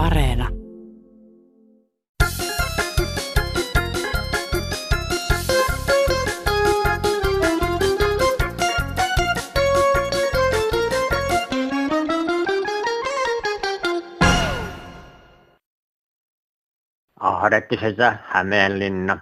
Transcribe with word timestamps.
Areena. 0.00 0.48
Ahdettisessa 17.20 18.16
Hämeenlinna. 18.24 19.20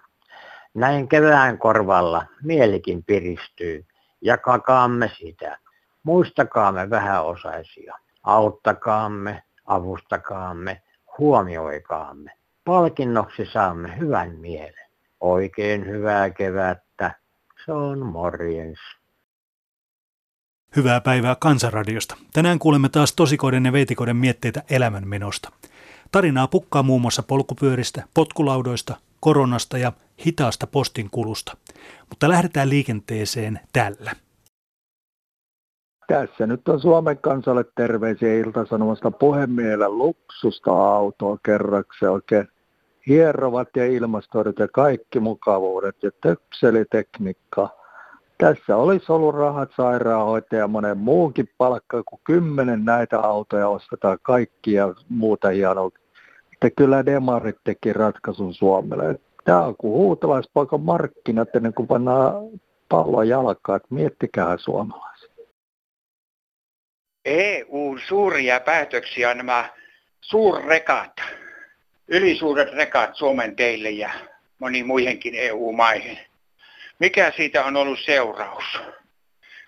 Näin 0.74 1.08
kevään 1.08 1.58
korvalla 1.58 2.26
mielikin 2.42 3.04
piristyy. 3.04 3.86
Jakakaamme 4.20 5.10
sitä. 5.18 5.58
Muistakaamme 6.02 6.90
vähäosaisia. 6.90 7.94
Auttakaamme, 8.22 9.42
avustakaamme, 9.68 10.82
huomioikaamme. 11.18 12.30
Palkinnoksi 12.64 13.46
saamme 13.52 13.98
hyvän 13.98 14.36
mielen. 14.38 14.88
Oikein 15.20 15.86
hyvää 15.86 16.30
kevättä. 16.30 17.14
Se 17.64 17.72
on 17.72 18.06
morjens. 18.06 18.78
Hyvää 20.76 21.00
päivää 21.00 21.36
Kansanradiosta. 21.40 22.16
Tänään 22.32 22.58
kuulemme 22.58 22.88
taas 22.88 23.12
tosikoiden 23.12 23.64
ja 23.64 23.72
veitikoiden 23.72 24.16
mietteitä 24.16 24.62
elämänmenosta. 24.70 25.52
Tarinaa 26.12 26.46
pukkaa 26.48 26.82
muun 26.82 27.00
muassa 27.00 27.22
polkupyöristä, 27.22 28.02
potkulaudoista, 28.14 28.96
koronasta 29.20 29.78
ja 29.78 29.92
hitaasta 30.26 30.66
postin 30.66 31.10
kulusta. 31.10 31.56
Mutta 32.08 32.28
lähdetään 32.28 32.70
liikenteeseen 32.70 33.60
tällä. 33.72 34.12
Tässä 36.08 36.46
nyt 36.46 36.68
on 36.68 36.80
Suomen 36.80 37.18
kansalle 37.18 37.64
terveisiä 37.74 38.34
iltasanomasta 38.34 39.10
puhemielellä 39.10 39.88
luksusta 39.88 40.70
autoa 40.70 41.38
kerraksi 41.44 42.06
oikein 42.06 42.48
hierovat 43.06 43.68
ja 43.76 43.86
ilmastoidut 43.86 44.58
ja 44.58 44.68
kaikki 44.68 45.20
mukavuudet 45.20 46.02
ja 46.02 46.10
töpselitekniikka. 46.22 47.68
Tässä 48.38 48.76
olisi 48.76 49.12
ollut 49.12 49.34
rahat 49.34 49.70
sairaanhoitaja 49.76 50.68
monen 50.68 50.98
muunkin 50.98 51.48
palkka, 51.58 52.02
kun 52.02 52.18
kymmenen 52.24 52.84
näitä 52.84 53.20
autoja 53.20 53.68
ostetaan 53.68 54.18
kaikki 54.22 54.72
ja 54.72 54.94
muuta 55.08 55.48
hienoa. 55.48 55.90
Että 56.52 56.70
kyllä 56.76 57.06
demarit 57.06 57.56
teki 57.64 57.92
ratkaisun 57.92 58.54
Suomelle. 58.54 59.20
Tämä 59.44 59.64
on 59.64 59.76
kuin 59.76 59.92
huutalaispaikan 59.92 60.80
markkinat 60.80 61.56
ennen 61.56 61.74
kuin 61.74 61.88
pannaan 61.88 62.34
pallon 62.88 63.28
jalkaan, 63.28 63.76
että 63.76 63.94
miettikää 63.94 64.56
suomalaiset. 64.56 65.17
EUn 67.28 68.00
suuria 68.08 68.60
päätöksiä 68.60 69.34
nämä 69.34 69.68
suurrekat, 70.20 71.12
ylisuuret 72.08 72.72
rekat 72.72 73.16
Suomen 73.16 73.56
teille 73.56 73.90
ja 73.90 74.10
moniin 74.58 74.86
muihinkin 74.86 75.34
EU-maihin. 75.34 76.18
Mikä 76.98 77.32
siitä 77.36 77.64
on 77.64 77.76
ollut 77.76 77.98
seuraus? 78.04 78.64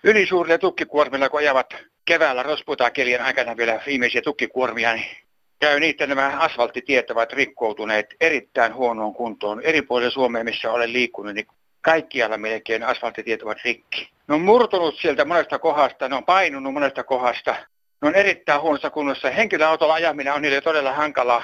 Ylisuurilla 0.03 0.57
tukkikuormilla, 0.57 1.29
kun 1.29 1.39
ajavat 1.39 1.73
keväällä 2.05 2.43
rosputakelien 2.43 3.21
aikana 3.21 3.57
vielä 3.57 3.81
viimeisiä 3.85 4.21
tukkikuormia, 4.21 4.93
niin 4.93 5.17
käy 5.59 5.79
niitä 5.79 6.07
nämä 6.07 6.37
asfalttitiet 6.39 7.11
ovat 7.11 7.33
rikkoutuneet 7.33 8.15
erittäin 8.21 8.73
huonoon 8.73 9.13
kuntoon. 9.13 9.61
Eri 9.61 9.81
puolilla 9.81 10.11
Suomea, 10.11 10.43
missä 10.43 10.71
olen 10.71 10.93
liikkunut, 10.93 11.33
niin 11.33 11.47
kaikkialla 11.81 12.37
melkein 12.37 12.83
asfalttitiet 12.83 13.43
ovat 13.43 13.57
rikki. 13.63 14.09
Ne 14.31 14.35
on 14.35 14.41
murtunut 14.41 14.95
sieltä 14.95 15.25
monesta 15.25 15.59
kohdasta, 15.59 16.09
ne 16.09 16.15
on 16.15 16.25
painunut 16.25 16.73
monesta 16.73 17.03
kohdasta. 17.03 17.55
Ne 18.01 18.07
on 18.07 18.15
erittäin 18.15 18.61
huonossa 18.61 18.89
kunnossa. 18.89 19.29
Henkilöautolla 19.29 19.93
ajaminen 19.93 20.33
on 20.33 20.41
niille 20.41 20.61
todella 20.61 20.93
hankalaa. 20.93 21.43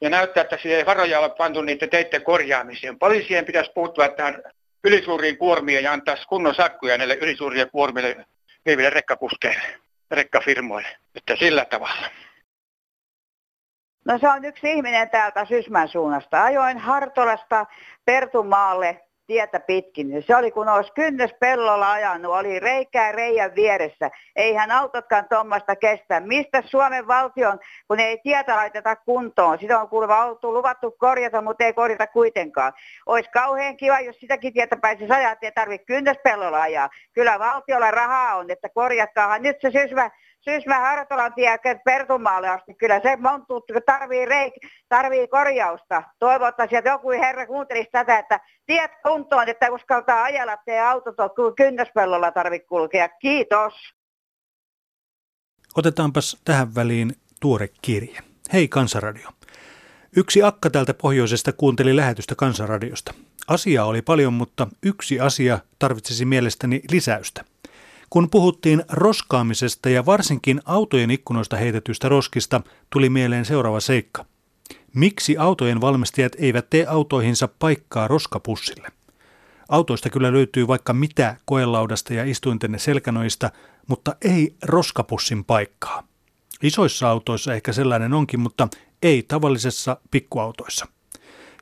Ja 0.00 0.10
näyttää, 0.10 0.40
että 0.42 0.58
siellä 0.62 0.78
ei 0.78 0.86
varoja 0.86 1.20
ole 1.20 1.30
pantu 1.30 1.62
niiden 1.62 1.90
teiden 1.90 2.22
korjaamiseen. 2.22 2.98
Poliisien 2.98 3.44
pitäisi 3.44 3.72
puuttua 3.74 4.08
tähän 4.08 4.42
ylisuuriin 4.84 5.38
kuormiin 5.38 5.84
ja 5.84 5.92
antaa 5.92 6.16
kunnon 6.28 6.54
sakkuja 6.54 6.98
näille 6.98 7.14
ylisuurille 7.14 7.66
kuormille 7.66 8.26
viiville 8.66 8.90
rekkakuskeille, 8.90 9.78
rekkafirmoille. 10.10 10.88
Että 11.14 11.36
sillä 11.36 11.64
tavalla. 11.64 12.06
No 14.04 14.18
se 14.18 14.28
on 14.28 14.44
yksi 14.44 14.72
ihminen 14.72 15.10
täältä 15.10 15.44
Sysmän 15.44 15.88
suunnasta. 15.88 16.44
Ajoin 16.44 16.78
Hartolasta 16.78 17.66
Pertumaalle 18.04 19.07
tietä 19.28 19.60
pitkin. 19.60 20.22
Se 20.26 20.36
oli 20.36 20.50
kun 20.50 20.68
olisi 20.68 20.92
kynnys 20.92 21.30
pellolla 21.40 21.92
ajanut, 21.92 22.32
oli 22.32 22.60
reikää 22.60 23.12
reijän 23.12 23.54
vieressä. 23.54 24.10
Eihän 24.36 24.70
autotkaan 24.70 25.28
tuommoista 25.28 25.76
kestä. 25.76 26.20
Mistä 26.20 26.62
Suomen 26.66 27.06
valtion, 27.06 27.58
kun 27.88 28.00
ei 28.00 28.18
tietä 28.22 28.56
laiteta 28.56 28.96
kuntoon? 28.96 29.58
Sitä 29.58 29.80
on 29.80 29.88
kuulemma 29.88 30.22
auto 30.22 30.52
luvattu 30.52 30.90
korjata, 30.90 31.42
mutta 31.42 31.64
ei 31.64 31.72
korjata 31.72 32.06
kuitenkaan. 32.06 32.72
Olisi 33.06 33.30
kauhean 33.30 33.76
kiva, 33.76 34.00
jos 34.00 34.16
sitäkin 34.20 34.52
tietä 34.52 34.76
pääsisi 34.76 35.12
ajaa, 35.12 35.32
että 35.32 35.46
ei 35.46 35.52
tarvitse 35.52 36.14
pellolla 36.24 36.60
ajaa. 36.62 36.88
Kyllä 37.12 37.38
valtiolla 37.38 37.90
rahaa 37.90 38.36
on, 38.36 38.50
että 38.50 38.68
korjatkaahan 38.68 39.42
nyt 39.42 39.56
se 39.60 39.70
Sysmä 39.70 40.10
Syysmä 40.40 40.78
Hartolan 40.78 41.34
tie 41.34 41.58
Pertumaalle 41.84 42.48
asti. 42.48 42.74
Kyllä 42.74 43.00
se 43.00 43.16
montuu, 43.16 43.64
tarvii, 43.86 44.24
reik, 44.24 44.54
tarvii 44.88 45.28
korjausta. 45.28 46.02
Toivottaisin, 46.18 46.78
että 46.78 46.90
joku 46.90 47.10
herra 47.10 47.46
kuuntelisi 47.46 47.88
tätä, 47.92 48.18
että 48.18 48.40
tiet 48.66 48.90
kuntoon, 49.02 49.48
että 49.48 49.72
uskaltaa 49.72 50.22
ajella, 50.22 50.52
että 50.52 50.90
autot 50.90 51.14
kynnöspellolla 51.56 52.32
tarvitse 52.32 52.66
kulkea. 52.68 53.08
Kiitos. 53.08 53.74
Otetaanpas 55.76 56.40
tähän 56.44 56.74
väliin 56.74 57.12
tuore 57.40 57.68
kirje. 57.82 58.18
Hei 58.52 58.68
Kansanradio. 58.68 59.28
Yksi 60.16 60.42
akka 60.42 60.70
täältä 60.70 60.94
pohjoisesta 60.94 61.52
kuunteli 61.52 61.96
lähetystä 61.96 62.34
Kansanradiosta. 62.34 63.14
Asiaa 63.48 63.84
oli 63.84 64.02
paljon, 64.02 64.32
mutta 64.32 64.66
yksi 64.82 65.20
asia 65.20 65.58
tarvitsisi 65.78 66.24
mielestäni 66.24 66.80
lisäystä– 66.90 67.44
kun 68.10 68.30
puhuttiin 68.30 68.84
roskaamisesta 68.88 69.88
ja 69.88 70.06
varsinkin 70.06 70.60
autojen 70.64 71.10
ikkunoista 71.10 71.56
heitetystä 71.56 72.08
roskista, 72.08 72.60
tuli 72.90 73.10
mieleen 73.10 73.44
seuraava 73.44 73.80
seikka. 73.80 74.24
Miksi 74.94 75.36
autojen 75.36 75.80
valmistajat 75.80 76.32
eivät 76.38 76.70
tee 76.70 76.86
autoihinsa 76.86 77.48
paikkaa 77.58 78.08
roskapussille? 78.08 78.88
Autoista 79.68 80.10
kyllä 80.10 80.32
löytyy 80.32 80.66
vaikka 80.66 80.92
mitä 80.92 81.36
koelaudasta 81.44 82.14
ja 82.14 82.24
istuinten 82.24 82.78
selkänoista, 82.78 83.50
mutta 83.86 84.16
ei 84.22 84.56
roskapussin 84.64 85.44
paikkaa. 85.44 86.08
Isoissa 86.62 87.10
autoissa 87.10 87.54
ehkä 87.54 87.72
sellainen 87.72 88.14
onkin, 88.14 88.40
mutta 88.40 88.68
ei 89.02 89.22
tavallisessa 89.22 89.96
pikkuautoissa. 90.10 90.86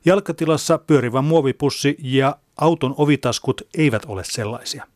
Jalkatilassa 0.05 0.77
pyörivä 0.77 1.21
muovipussi 1.21 1.97
ja 1.99 2.37
auton 2.57 2.95
ovitaskut 2.97 3.61
eivät 3.77 4.05
ole 4.05 4.23
sellaisia 4.23 4.87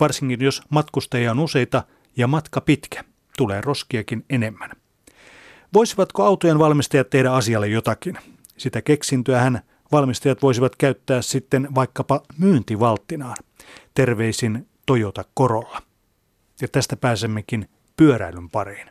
varsinkin 0.00 0.44
jos 0.44 0.62
matkustajia 0.70 1.30
on 1.30 1.38
useita 1.38 1.82
ja 2.16 2.26
matka 2.26 2.60
pitkä, 2.60 3.04
tulee 3.36 3.60
roskiakin 3.60 4.24
enemmän. 4.30 4.70
Voisivatko 5.74 6.24
autojen 6.24 6.58
valmistajat 6.58 7.10
tehdä 7.10 7.32
asialle 7.32 7.68
jotakin? 7.68 8.18
Sitä 8.56 8.82
keksintöähän 8.82 9.60
valmistajat 9.92 10.42
voisivat 10.42 10.76
käyttää 10.76 11.22
sitten 11.22 11.68
vaikkapa 11.74 12.22
myyntivalttinaan. 12.38 13.36
Terveisin 13.94 14.66
Toyota 14.86 15.24
Corolla. 15.38 15.82
Ja 16.60 16.68
tästä 16.68 16.96
pääsemmekin 16.96 17.68
pyöräilyn 17.96 18.50
pariin. 18.50 18.88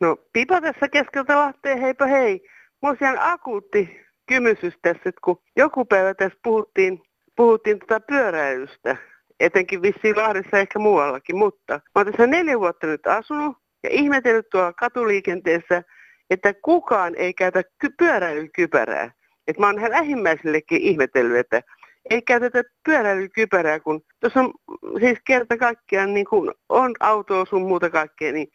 No 0.00 0.16
Pipa 0.32 0.60
tässä 0.60 0.88
keskeltä 0.88 1.36
Lahteen, 1.36 1.80
heipä 1.80 2.06
hei. 2.06 2.40
Mulla 2.82 3.10
on 3.10 3.18
akuutti 3.20 4.00
kymysys 4.26 4.74
tässä, 4.82 5.02
että 5.06 5.20
kun 5.24 5.42
joku 5.56 5.84
päivä 5.84 6.14
tässä 6.14 6.38
puhuttiin, 6.42 7.02
puhuttiin 7.36 7.78
tätä 7.78 8.00
pyöräilystä, 8.00 8.96
etenkin 9.40 9.82
vissiin 9.82 10.16
Lahdessa 10.16 10.58
ehkä 10.58 10.78
muuallakin, 10.78 11.36
mutta 11.36 11.74
mä 11.74 11.80
oon 11.94 12.06
tässä 12.06 12.26
neljä 12.26 12.58
vuotta 12.58 12.86
nyt 12.86 13.06
asunut 13.06 13.56
ja 13.82 13.90
ihmetellyt 13.92 14.46
tuolla 14.50 14.72
katuliikenteessä, 14.72 15.82
että 16.30 16.54
kukaan 16.54 17.14
ei 17.16 17.34
käytä 17.34 17.62
pyöräilykypärää. 17.98 19.12
Et 19.46 19.58
mä 19.58 19.66
oon 19.66 19.90
lähimmäisillekin 19.90 20.82
ihmetellyt, 20.82 21.38
että 21.38 21.62
ei 22.10 22.22
käytetä 22.22 22.62
pyöräilykypärää, 22.84 23.80
kun 23.80 24.00
tuossa 24.20 24.40
on 24.40 24.52
siis 25.00 25.18
kerta 25.26 25.56
kaikkiaan 25.56 26.14
niin 26.14 26.26
kun 26.26 26.54
on 26.68 26.94
autoa 27.00 27.44
sun 27.44 27.62
muuta 27.62 27.90
kaikkea, 27.90 28.32
niin 28.32 28.48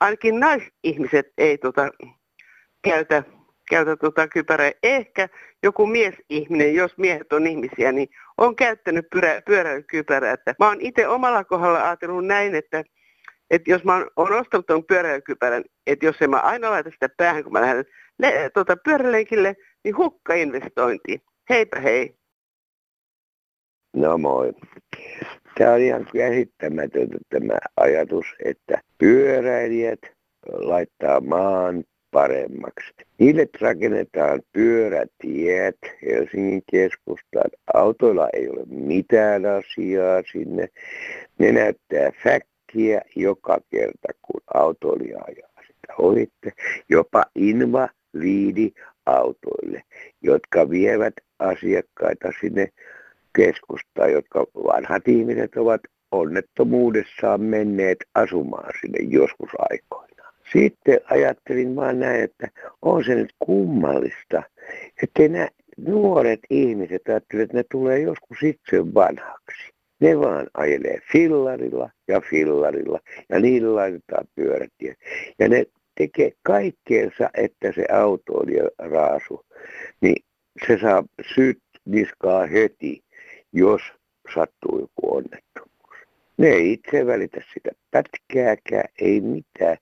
ainakin 0.00 0.40
naisihmiset 0.40 1.26
ei 1.38 1.58
tota, 1.58 1.90
käytä 2.82 3.22
käytä 3.70 3.96
tuota 3.96 4.28
kypärää. 4.28 4.70
Ehkä 4.82 5.28
joku 5.62 5.86
miesihminen, 5.86 6.74
jos 6.74 6.98
miehet 6.98 7.32
on 7.32 7.46
ihmisiä, 7.46 7.92
niin 7.92 8.08
on 8.38 8.56
käyttänyt 8.56 9.06
pyörä, 9.10 9.42
pyöräilykypärää. 9.46 10.32
Että 10.32 10.54
mä 10.58 10.68
oon 10.68 10.80
itse 10.80 11.08
omalla 11.08 11.44
kohdalla 11.44 11.84
ajatellut 11.84 12.26
näin, 12.26 12.54
että, 12.54 12.84
että 13.50 13.70
jos 13.70 13.84
mä 13.84 13.94
oon, 14.16 14.32
ostanut 14.32 14.66
tuon 14.66 14.84
pyöräilykypärän, 14.84 15.64
että 15.86 16.06
jos 16.06 16.16
en 16.20 16.30
mä 16.30 16.38
aina 16.38 16.70
laita 16.70 16.90
sitä 16.90 17.08
päähän, 17.16 17.44
kun 17.44 17.52
mä 17.52 17.60
lähden 17.60 17.84
le, 18.18 18.50
tuota, 18.54 18.76
pyörälenkille, 18.84 19.56
niin 19.84 19.96
hukka 19.96 20.34
investointi. 20.34 21.22
Heipä 21.50 21.80
hei. 21.80 22.14
No 23.96 24.18
moi. 24.18 24.52
Tämä 25.58 25.72
on 25.72 25.80
ihan 25.80 26.06
käsittämätöntä 26.12 27.18
tämä 27.28 27.58
ajatus, 27.76 28.26
että 28.44 28.80
pyöräilijät 28.98 30.00
laittaa 30.52 31.20
maan 31.20 31.84
paremmaksi. 32.14 32.94
Niille 33.18 33.48
rakennetaan 33.60 34.40
pyörätiet 34.52 35.78
Helsingin 36.02 36.62
keskustaan. 36.70 37.50
Autoilla 37.74 38.28
ei 38.32 38.48
ole 38.48 38.64
mitään 38.66 39.46
asiaa 39.46 40.22
sinne. 40.32 40.68
Ne 41.38 41.52
näyttää 41.52 42.10
fäkkiä 42.24 43.02
joka 43.16 43.58
kerta, 43.70 44.08
kun 44.22 44.40
autoilija 44.54 45.18
ajaa 45.28 45.62
sitä 45.66 45.94
ohitte. 45.98 46.52
Jopa 46.88 47.24
inva 47.34 47.88
liidi 48.12 48.72
autoille, 49.06 49.82
jotka 50.22 50.70
vievät 50.70 51.14
asiakkaita 51.38 52.28
sinne 52.40 52.68
keskustaan, 53.36 54.12
jotka 54.12 54.46
vanhat 54.54 55.08
ihmiset 55.08 55.56
ovat 55.56 55.80
onnettomuudessaan 56.10 57.40
menneet 57.40 57.98
asumaan 58.14 58.72
sinne 58.80 58.98
joskus 59.08 59.50
aikoina. 59.58 60.03
Sitten 60.52 61.00
ajattelin 61.10 61.76
vaan 61.76 62.00
näin, 62.00 62.24
että 62.24 62.48
on 62.82 63.04
se 63.04 63.14
nyt 63.14 63.34
kummallista, 63.38 64.42
että 65.02 65.28
nämä 65.28 65.48
nuoret 65.76 66.40
ihmiset 66.50 67.08
ajattelevat, 67.08 67.44
että 67.44 67.56
ne 67.56 67.64
tulee 67.70 67.98
joskus 67.98 68.42
itse 68.42 68.94
vanhaksi. 68.94 69.74
Ne 70.00 70.18
vaan 70.18 70.46
ajelee 70.54 70.98
fillarilla 71.12 71.90
ja 72.08 72.20
fillarilla 72.20 73.00
ja 73.28 73.40
niillä 73.40 73.74
laitetaan 73.74 74.24
pyörätiet. 74.34 74.98
Ja 75.38 75.48
ne 75.48 75.66
tekee 75.96 76.32
kaikkeensa, 76.42 77.30
että 77.34 77.72
se 77.72 77.86
autoilija 77.92 78.68
raasu, 78.78 79.44
niin 80.00 80.24
se 80.66 80.78
saa 80.78 81.04
syyt 81.34 81.58
niskaa 81.84 82.46
heti, 82.46 83.02
jos 83.52 83.82
sattuu 84.34 84.80
joku 84.80 85.16
onnettomuus. 85.16 85.96
Ne 86.36 86.48
ei 86.48 86.72
itse 86.72 87.06
välitä 87.06 87.40
sitä 87.54 87.70
pätkääkään, 87.90 88.88
ei 89.00 89.20
mitään. 89.20 89.76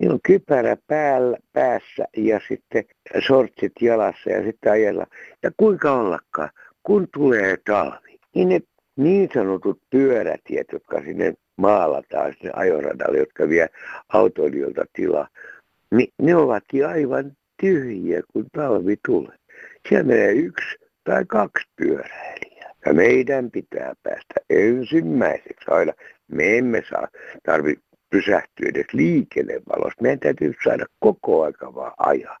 Niillä 0.00 0.14
on 0.14 0.20
kypärä 0.26 0.76
päällä, 0.86 1.38
päässä 1.52 2.04
ja 2.16 2.40
sitten 2.48 2.84
sortsit 3.26 3.72
jalassa 3.80 4.30
ja 4.30 4.42
sitten 4.42 4.72
ajella. 4.72 5.06
Ja 5.42 5.50
kuinka 5.56 5.92
ollakaan, 5.92 6.50
kun 6.82 7.08
tulee 7.14 7.56
talvi, 7.66 8.18
niin 8.34 8.48
ne 8.48 8.60
niin 8.96 9.28
sanotut 9.34 9.80
pyörätiet, 9.90 10.66
jotka 10.72 11.00
sinne 11.00 11.34
maalataan 11.56 12.34
sinne 12.38 12.50
ajoradalle, 12.54 13.18
jotka 13.18 13.48
vie 13.48 13.68
autoilijoilta 14.08 14.84
tilaa, 14.92 15.28
niin 15.90 16.12
ne 16.22 16.36
ovatkin 16.36 16.86
aivan 16.86 17.32
tyhjiä, 17.60 18.22
kun 18.32 18.46
talvi 18.52 18.96
tulee. 19.06 19.36
Siellä 19.88 20.06
menee 20.06 20.32
yksi 20.32 20.76
tai 21.04 21.24
kaksi 21.24 21.64
pyöräilijää. 21.76 22.74
Ja 22.86 22.94
meidän 22.94 23.50
pitää 23.50 23.94
päästä 24.02 24.34
ensimmäiseksi 24.50 25.64
aina. 25.70 25.92
Me 26.28 26.58
emme 26.58 26.82
saa 26.90 27.08
tarvi 27.42 27.76
pysähtyä 28.10 28.68
edes 28.68 28.86
liikennevalosta. 28.92 30.02
Meidän 30.02 30.20
täytyy 30.20 30.54
saada 30.64 30.86
koko 30.98 31.42
aika 31.42 31.74
vaan 31.74 31.92
ajaa. 31.98 32.38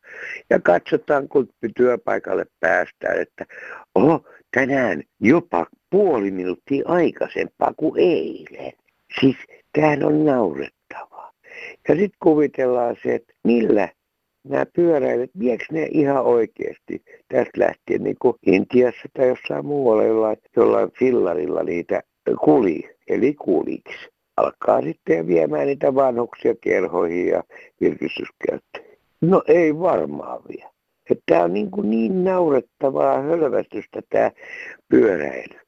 Ja 0.50 0.60
katsotaan, 0.60 1.28
kun 1.28 1.48
työpaikalle 1.76 2.46
päästään, 2.60 3.20
että 3.20 3.46
oho, 3.94 4.24
tänään 4.54 5.02
jopa 5.20 5.66
puoli 5.90 6.30
minuuttia 6.30 6.84
aikaisempaa 6.86 7.72
kuin 7.76 7.94
eilen. 7.96 8.72
Siis 9.20 9.36
tämähän 9.72 10.04
on 10.04 10.24
naurettavaa. 10.24 11.32
Ja 11.88 11.94
sitten 11.94 12.18
kuvitellaan 12.22 12.96
se, 13.02 13.14
että 13.14 13.32
millä 13.44 13.88
nämä 14.44 14.66
pyöräilijät, 14.66 15.30
viekö 15.38 15.64
ne 15.72 15.88
ihan 15.90 16.22
oikeasti 16.22 17.02
tästä 17.28 17.60
lähtien 17.60 18.04
niin 18.04 18.16
kuin 18.18 18.36
Intiassa 18.46 19.08
tai 19.16 19.28
jossain 19.28 19.66
muualla 19.66 20.04
jollain, 20.04 20.36
jollain 20.56 20.90
fillarilla 20.98 21.62
niitä 21.62 22.02
kuli, 22.44 22.90
eli 23.08 23.34
kuliksi. 23.34 24.08
Alkaa 24.40 24.82
sitten 24.82 25.26
viemään 25.26 25.66
niitä 25.66 25.94
vanhuksia 25.94 26.54
kerhoihin 26.60 27.26
ja 27.28 27.42
virkistyskäyttöihin. 27.80 28.98
No 29.20 29.42
ei 29.46 29.78
varmaan 29.78 30.40
vie. 30.48 30.70
Tämä 31.26 31.44
on 31.44 31.52
niin, 31.52 31.70
kuin 31.70 31.90
niin 31.90 32.24
naurettavaa 32.24 33.20
hölvästystä 33.20 34.00
tämä 34.10 34.30
pyöräily. 34.88 35.60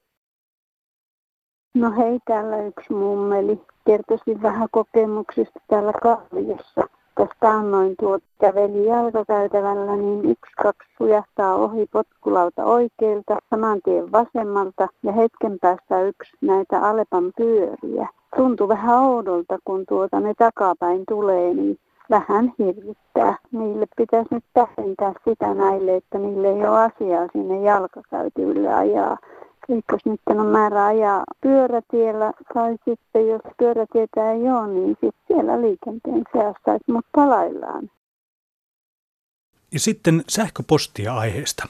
No 1.75 1.93
hei, 1.97 2.19
täällä 2.27 2.67
yksi 2.67 2.93
mummeli. 2.93 3.61
Kertoisin 3.87 4.43
vähän 4.43 4.69
kokemuksista 4.71 5.61
täällä 5.69 5.93
Kalliossa. 6.03 6.89
Tästä 7.15 7.51
annoin 7.51 7.95
tuot 8.01 8.23
käveli 8.41 8.87
jalkakäytävällä, 8.87 9.97
niin 9.97 10.25
yksi 10.25 10.53
kaksi 10.63 10.89
sujahtaa 10.99 11.55
ohi 11.55 11.87
potkulauta 11.93 12.65
oikealta, 12.65 13.39
saman 13.51 13.81
tien 13.85 14.13
vasemmalta 14.13 14.89
ja 15.03 15.13
hetken 15.13 15.59
päästä 15.61 16.03
yksi 16.03 16.33
näitä 16.41 16.81
Alepan 16.81 17.33
pyöriä. 17.37 18.09
Tuntui 18.37 18.69
vähän 18.69 18.99
oudolta, 18.99 19.59
kun 19.65 19.85
tuota 19.89 20.21
ne 20.21 20.35
takapäin 20.39 21.05
tulee, 21.09 21.55
niin 21.55 21.79
vähän 22.11 22.53
hirvittää. 22.59 23.39
Niille 23.53 23.87
pitäisi 23.97 24.35
nyt 24.35 24.45
tähdentää 24.55 25.13
sitä 25.29 25.55
näille, 25.55 25.97
että 25.97 26.19
niille 26.19 26.49
ei 26.49 26.67
ole 26.67 26.79
asiaa 26.79 27.29
sinne 27.33 27.61
jalkakäytyville 27.61 28.75
ajaa. 28.75 29.19
Eikö 29.69 29.97
nyt 30.05 30.21
on 30.27 30.47
määrä 30.47 30.87
ajaa 30.87 31.25
pyörätiellä 31.41 32.33
tai 32.55 32.77
sitten 32.85 33.29
jos 33.29 33.41
pyörätietä 33.59 34.33
ei 34.33 34.41
ole, 34.41 34.69
niin 34.69 34.89
sitten 34.89 35.23
siellä 35.27 35.61
liikenteen 35.61 36.25
seassa, 36.33 36.79
mutta 36.87 37.11
palaillaan. 37.15 37.91
Ja 39.73 39.81
sitten 39.81 40.23
sähköpostia 40.29 41.15
aiheesta. 41.15 41.69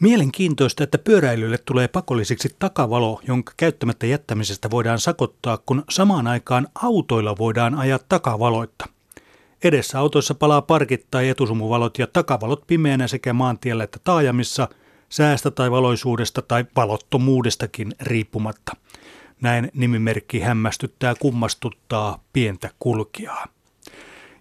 Mielenkiintoista, 0.00 0.84
että 0.84 0.98
pyöräilylle 0.98 1.58
tulee 1.58 1.88
pakolliseksi 1.88 2.56
takavalo, 2.58 3.20
jonka 3.28 3.52
käyttämättä 3.56 4.06
jättämisestä 4.06 4.70
voidaan 4.70 4.98
sakottaa, 4.98 5.58
kun 5.66 5.84
samaan 5.90 6.26
aikaan 6.26 6.68
autoilla 6.74 7.36
voidaan 7.38 7.74
ajaa 7.74 7.98
takavaloitta. 8.08 8.88
Edessä 9.64 9.98
autoissa 9.98 10.34
palaa 10.34 10.62
parkit 10.62 11.06
tai 11.10 11.28
etusumuvalot 11.28 11.98
ja 11.98 12.06
takavalot 12.06 12.66
pimeänä 12.66 13.08
sekä 13.08 13.32
maantiellä 13.32 13.84
että 13.84 13.98
taajamissa– 14.04 14.68
säästä 15.10 15.50
tai 15.50 15.70
valoisuudesta 15.70 16.42
tai 16.42 16.64
valottomuudestakin 16.76 17.94
riippumatta. 18.00 18.72
Näin 19.40 19.70
nimimerkki 19.74 20.40
hämmästyttää 20.40 21.14
kummastuttaa 21.14 22.24
pientä 22.32 22.70
kulkijaa. 22.78 23.46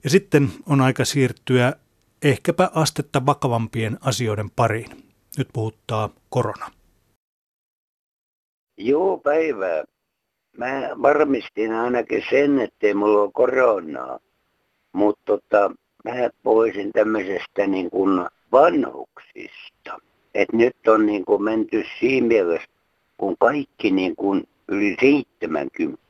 Ja 0.04 0.10
sitten 0.10 0.52
on 0.66 0.82
aika 0.82 1.06
siirtyä 1.06 1.74
ehkäpä 2.22 2.72
astetta 2.74 3.26
vakavampien 3.26 3.98
asioiden 4.02 4.50
pariin. 4.50 5.09
Nyt 5.40 5.48
puhuttaa 5.54 6.10
korona. 6.30 6.72
Joo, 8.78 9.18
päivää. 9.18 9.84
Mä 10.58 10.90
varmistin 11.02 11.74
ainakin 11.74 12.24
sen, 12.30 12.60
ettei 12.60 12.94
mulla 12.94 13.22
ole 13.22 13.32
koronaa. 13.34 14.20
Mutta 14.94 15.22
tota, 15.26 15.72
mä 16.04 16.30
poisin 16.44 16.92
tämmöisestä 16.92 17.68
niin 17.68 17.90
kuin 17.90 18.26
vanhuksista 18.52 20.00
että 20.34 20.58
nyt 20.58 20.88
on 20.88 21.06
niin 21.06 21.26
kuin 21.26 21.44
menty 21.44 21.84
siinä 22.00 22.28
mielessä, 22.28 22.68
kun 23.18 23.36
kaikki 23.40 23.92
niin 23.92 24.16
kuin 24.16 24.48
yli 24.68 24.96
70 25.02 26.02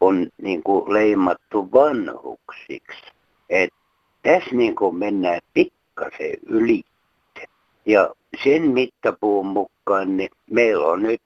on 0.00 0.28
niin 0.42 0.62
kuin 0.62 0.92
leimattu 0.92 1.68
vanhuksiksi. 1.72 3.12
Että 3.50 3.76
tässä 4.22 4.50
niin 4.52 4.76
kuin 4.76 4.96
mennään 4.96 5.40
pikkasen 5.54 6.36
yli. 6.46 6.82
Ja 7.86 8.14
sen 8.44 8.70
mittapuun 8.70 9.46
mukaan 9.46 10.16
niin 10.16 10.30
meillä 10.50 10.86
on 10.86 11.02
nyt 11.02 11.22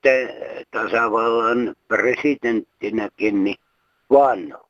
tasavallan 0.70 1.74
presidenttinäkin 1.88 3.44
niin 3.44 3.56
vanhuus. 4.10 4.68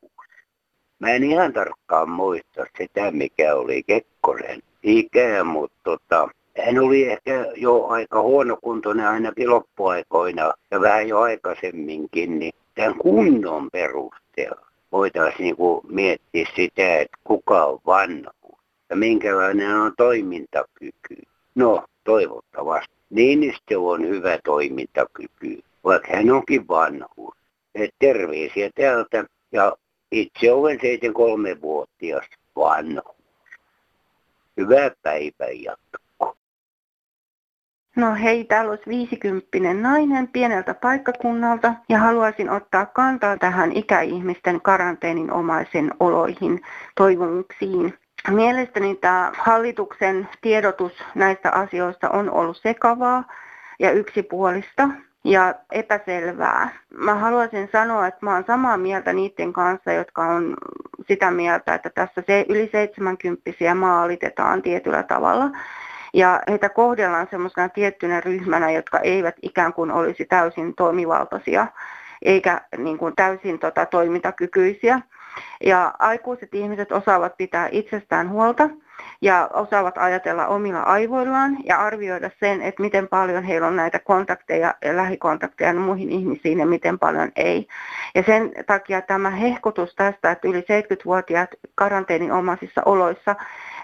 Mä 0.99 1.11
en 1.11 1.25
ihan 1.25 1.53
tarkkaan 1.53 2.11
muista 2.11 2.67
sitä, 2.79 3.11
mikä 3.11 3.55
oli 3.55 3.83
Kekkosen 3.83 4.63
ikää, 4.83 5.45
mutta 5.45 5.79
tota, 5.85 6.29
hän 6.67 6.79
oli 6.79 7.05
ehkä 7.05 7.47
jo 7.57 7.87
aika 7.87 8.23
huonokuntoinen 8.23 9.09
ainakin 9.09 9.51
loppuaikoina 9.51 10.53
ja 10.71 10.81
vähän 10.81 11.09
jo 11.09 11.21
aikaisemminkin, 11.21 12.39
niin 12.39 12.53
tämän 12.75 12.99
kunnon 12.99 13.69
perusteella 13.73 14.67
voitaisiin 14.93 15.43
niin 15.45 15.57
kuin 15.57 15.81
miettiä 15.89 16.47
sitä, 16.57 16.99
että 16.99 17.19
kuka 17.25 17.65
on 17.65 17.79
vanhu 17.87 18.59
ja 18.91 18.97
minkälainen 18.97 19.77
on 19.77 19.93
toimintakyky. 19.97 21.17
No, 21.59 21.85
toivottavasti. 22.05 22.95
Niinistö 23.11 23.81
on 23.81 24.09
hyvä 24.09 24.39
toimintakyky, 24.45 25.63
vaikka 25.85 26.17
hän 26.17 26.31
onkin 26.31 26.69
vanhu. 26.69 27.35
Et 27.75 27.91
terveisiä 27.99 28.71
täältä 28.75 29.25
ja 29.53 29.77
itse 30.13 30.53
olen 30.53 30.79
73-vuotias 30.79 32.25
vanhu. 32.57 33.17
Hyvää 34.57 34.91
päivää 35.03 35.49
jatkoa. 35.49 36.37
No 37.97 38.15
hei, 38.15 38.45
täällä 38.45 38.71
olisi 38.71 38.87
50 38.89 39.75
nainen 39.75 40.29
pieneltä 40.29 40.75
paikkakunnalta 40.75 41.75
ja 41.89 41.99
haluaisin 41.99 42.51
ottaa 42.51 42.87
kantaa 42.87 43.37
tähän 43.37 43.73
ikäihmisten 43.73 44.61
karanteenin 44.63 45.33
omaisen 45.33 45.91
oloihin, 46.01 46.61
toivomuksiin. 46.97 47.95
Mielestäni 48.31 48.95
tämä 48.95 49.33
hallituksen 49.39 50.29
tiedotus 50.41 50.93
näistä 51.15 51.51
asioista 51.51 52.11
on 52.11 52.31
ollut 52.31 52.57
sekavaa 52.57 53.25
ja 53.79 53.91
yksipuolista. 53.91 54.89
ja 55.25 55.55
epäselvää. 55.73 56.79
Mä 56.95 57.15
haluaisin 57.15 57.69
sanoa, 57.73 58.07
että 58.07 58.19
mä 58.27 58.35
oon 58.35 58.45
samaa 58.47 58.77
mieltä 58.77 59.13
niiden 59.13 59.53
kanssa, 59.53 59.93
jotka 59.93 60.23
on 60.23 60.57
sitä 61.09 61.31
mieltä, 61.31 61.75
että 61.75 61.91
tässä 61.91 62.23
se 62.27 62.47
yli 62.49 62.69
70 62.73 63.75
maalitetaan 63.75 64.63
tietyllä 64.63 65.03
tavalla. 65.03 65.51
Ja 66.15 66.41
heitä 66.49 66.69
kohdellaan 66.69 67.27
semmoisena 67.31 67.69
tiettynä 67.69 68.21
ryhmänä, 68.21 68.71
jotka 68.71 68.99
eivät 68.99 69.35
ikään 69.43 69.73
kuin 69.73 69.91
olisi 69.91 70.25
täysin 70.25 70.75
toimivaltaisia 70.75 71.67
eikä 72.23 72.61
niin 72.77 72.99
kuin 72.99 73.15
täysin 73.17 73.59
tota, 73.59 73.87
toimintakykyisiä. 73.87 75.01
Ja 75.65 75.95
aikuiset 75.99 76.55
ihmiset 76.55 76.93
osaavat 76.93 77.37
pitää 77.37 77.69
itsestään 77.73 78.31
huolta 78.31 78.71
ja 79.21 79.51
osaavat 79.53 79.99
ajatella 79.99 80.47
omilla 80.47 80.81
aivoillaan 80.81 81.57
ja 81.65 81.77
arvioida 81.79 82.31
sen, 82.41 82.63
että 82.63 82.83
miten 82.83 83.09
paljon 83.09 83.45
heillä 83.45 83.67
on 83.67 83.77
näitä 83.77 83.99
kontakteja 83.99 84.75
ja 84.85 84.97
lähikontakteja 84.97 85.75
muihin 85.75 86.11
ihmisiin 86.11 86.59
ja 86.59 86.67
miten 86.67 86.99
paljon 86.99 87.33
ei. 87.37 87.69
Ja 88.15 88.23
sen 88.27 88.53
takia 88.67 89.03
tämä 89.03 89.31
hehkutus 89.31 89.95
tästä, 89.95 90.31
että 90.31 90.49
yli 90.49 90.61
70-vuotiaat 90.61 91.51
karanteeninomaisissa 91.75 92.83
oloissa, 92.85 93.37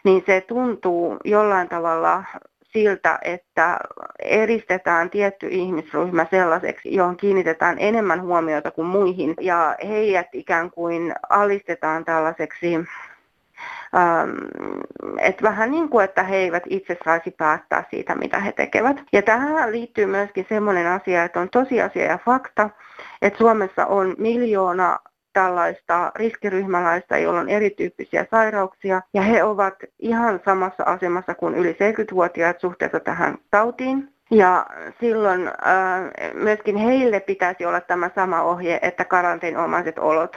niin 0.05 0.23
se 0.27 0.41
tuntuu 0.41 1.17
jollain 1.25 1.69
tavalla 1.69 2.25
siltä, 2.75 3.19
että 3.23 3.79
eristetään 4.23 5.11
tietty 5.11 5.47
ihmisryhmä 5.51 6.27
sellaiseksi, 6.31 6.95
johon 6.95 7.17
kiinnitetään 7.17 7.77
enemmän 7.79 8.23
huomiota 8.23 8.71
kuin 8.71 8.87
muihin, 8.87 9.35
ja 9.41 9.77
heidät 9.89 10.29
ikään 10.33 10.71
kuin 10.71 11.15
alistetaan 11.29 12.05
tällaiseksi 12.05 12.79
että 15.21 15.43
vähän 15.43 15.71
niin 15.71 15.89
kuin, 15.89 16.05
että 16.05 16.23
he 16.23 16.37
eivät 16.37 16.63
itse 16.69 16.97
saisi 17.05 17.31
päättää 17.31 17.85
siitä, 17.91 18.15
mitä 18.15 18.41
he 18.41 18.53
tekevät. 18.53 18.97
Ja 19.13 19.23
tähän 19.23 19.73
liittyy 19.73 20.07
myöskin 20.07 20.47
semmoinen 20.49 20.87
asia, 20.87 21.25
että 21.25 21.41
on 21.41 21.49
tosiasia 21.51 22.05
ja 22.05 22.19
fakta, 22.25 22.71
että 23.23 23.39
Suomessa 23.39 23.87
on 23.87 24.15
miljoona 24.19 24.99
tällaista 25.35 26.13
riskiryhmäläistä, 26.15 27.19
joilla 27.19 27.41
on 27.41 27.49
erityyppisiä 27.49 28.27
sairauksia, 28.31 29.03
ja 29.15 29.23
he 29.23 29.45
ovat 29.45 29.75
ihan 29.99 30.41
samassa 30.45 30.85
asemassa 30.87 31.35
kuin 31.35 31.55
yli 31.55 31.73
70-vuotiaat 31.73 32.61
suhteessa 32.61 33.01
tähän 33.01 33.39
tautiin. 33.51 34.15
Ja 34.31 34.67
silloin 35.01 35.47
äh, 35.49 35.53
myöskin 36.35 36.77
heille 36.77 37.21
pitäisi 37.21 37.65
olla 37.67 37.81
tämä 37.81 38.11
sama 38.15 38.43
ohje, 38.43 38.79
että 38.83 39.05
karanteenomaiset 39.05 39.99
olot. 39.99 40.37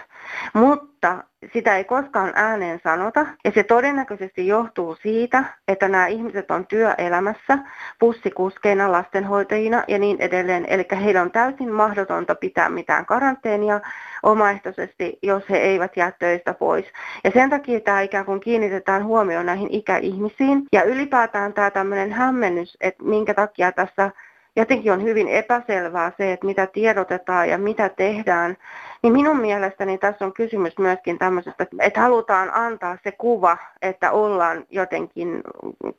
Mutta 0.53 1.24
sitä 1.53 1.77
ei 1.77 1.84
koskaan 1.84 2.31
ääneen 2.36 2.79
sanota, 2.84 3.25
ja 3.46 3.51
se 3.51 3.63
todennäköisesti 3.63 4.48
johtuu 4.48 4.96
siitä, 4.96 5.43
että 5.67 5.88
nämä 5.88 6.07
ihmiset 6.07 6.51
on 6.51 6.67
työelämässä, 6.67 7.57
bussikuskeina, 8.00 8.91
lastenhoitajina 8.91 9.84
ja 9.88 10.00
niin 10.00 10.17
edelleen. 10.19 10.65
Eli 10.69 10.86
heillä 11.03 11.22
on 11.22 11.31
täysin 11.31 11.72
mahdotonta 11.72 12.36
pitää 12.36 12.69
mitään 12.69 13.05
karanteenia 13.05 13.81
omaehtoisesti, 14.24 15.19
jos 15.24 15.50
he 15.50 15.57
eivät 15.57 15.98
jää 15.98 16.12
töistä 16.12 16.53
pois. 16.53 16.86
Ja 17.24 17.31
sen 17.31 17.50
takia 17.50 17.79
tämä 17.79 18.01
ikään 18.01 18.25
kuin 18.25 18.39
kiinnitetään 18.39 19.05
huomioon 19.05 19.46
näihin 19.46 19.69
ikäihmisiin. 19.72 20.63
Ja 20.72 20.84
ylipäätään 20.84 21.53
tämä 21.53 21.72
tämmöinen 21.72 22.13
hämmennys, 22.13 22.77
että 22.81 23.03
minkä 23.03 23.34
takia 23.34 23.72
tässä 23.72 24.12
jotenkin 24.58 24.92
on 24.92 25.04
hyvin 25.04 25.28
epäselvää 25.28 26.12
se, 26.18 26.32
että 26.34 26.46
mitä 26.46 26.68
tiedotetaan 26.68 27.50
ja 27.50 27.58
mitä 27.58 27.90
tehdään, 27.90 28.58
niin 29.04 29.14
minun 29.14 29.42
mielestäni 29.42 29.98
tässä 29.98 30.26
on 30.26 30.34
kysymys 30.34 30.78
myöskin 30.78 31.18
tämmöisestä, 31.18 31.66
että 31.80 32.02
halutaan 32.02 32.50
antaa 32.54 32.98
se 33.04 33.12
kuva, 33.12 33.58
että 33.82 34.12
ollaan 34.12 34.66
jotenkin 34.70 35.42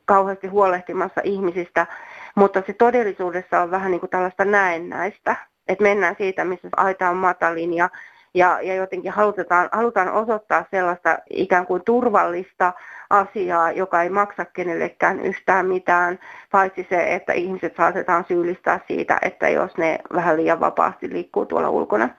kauheasti 0.05 0.47
huolehtimassa 0.47 1.21
ihmisistä, 1.23 1.87
mutta 2.35 2.63
se 2.67 2.73
todellisuudessa 2.73 3.61
on 3.61 3.71
vähän 3.71 3.91
niin 3.91 3.99
kuin 3.99 4.09
tällaista 4.09 4.45
näennäistä, 4.45 5.35
että 5.67 5.83
mennään 5.83 6.15
siitä, 6.17 6.45
missä 6.45 6.69
aita 6.77 7.09
on 7.09 7.17
matalin 7.17 7.73
ja 7.73 7.89
ja, 8.33 8.61
ja 8.61 8.75
jotenkin 8.75 9.11
halutaan, 9.11 9.69
halutaan 9.71 10.11
osoittaa 10.11 10.65
sellaista 10.71 11.17
ikään 11.29 11.65
kuin 11.65 11.83
turvallista 11.85 12.73
asiaa, 13.09 13.71
joka 13.71 14.03
ei 14.03 14.09
maksa 14.09 14.45
kenellekään 14.45 15.19
yhtään 15.19 15.65
mitään, 15.65 16.19
paitsi 16.51 16.87
se, 16.89 17.15
että 17.15 17.33
ihmiset 17.33 17.75
saatetaan 17.75 18.25
syyllistää 18.27 18.79
siitä, 18.87 19.17
että 19.21 19.49
jos 19.49 19.77
ne 19.77 19.99
vähän 20.13 20.37
liian 20.37 20.59
vapaasti 20.59 21.09
liikkuu 21.09 21.45
tuolla 21.45 21.69
ulkona. 21.69 22.09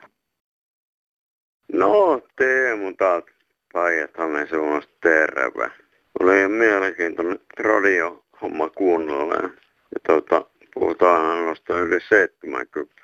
No, 1.72 2.20
Teemu 2.36 2.92
taas 2.98 3.24
Päijät-Hämeen 3.72 4.48
suunnasta 4.48 4.92
terve. 5.02 5.70
Oli 6.20 6.48
mielenkiintoinen 6.48 7.38
radiohomma 7.58 8.70
kuunnella. 8.70 9.34
Ja 9.34 9.50
tuota, 10.06 10.44
puhutaan 10.74 11.44
noista 11.46 11.78
yli 11.78 12.00
70 12.00 12.94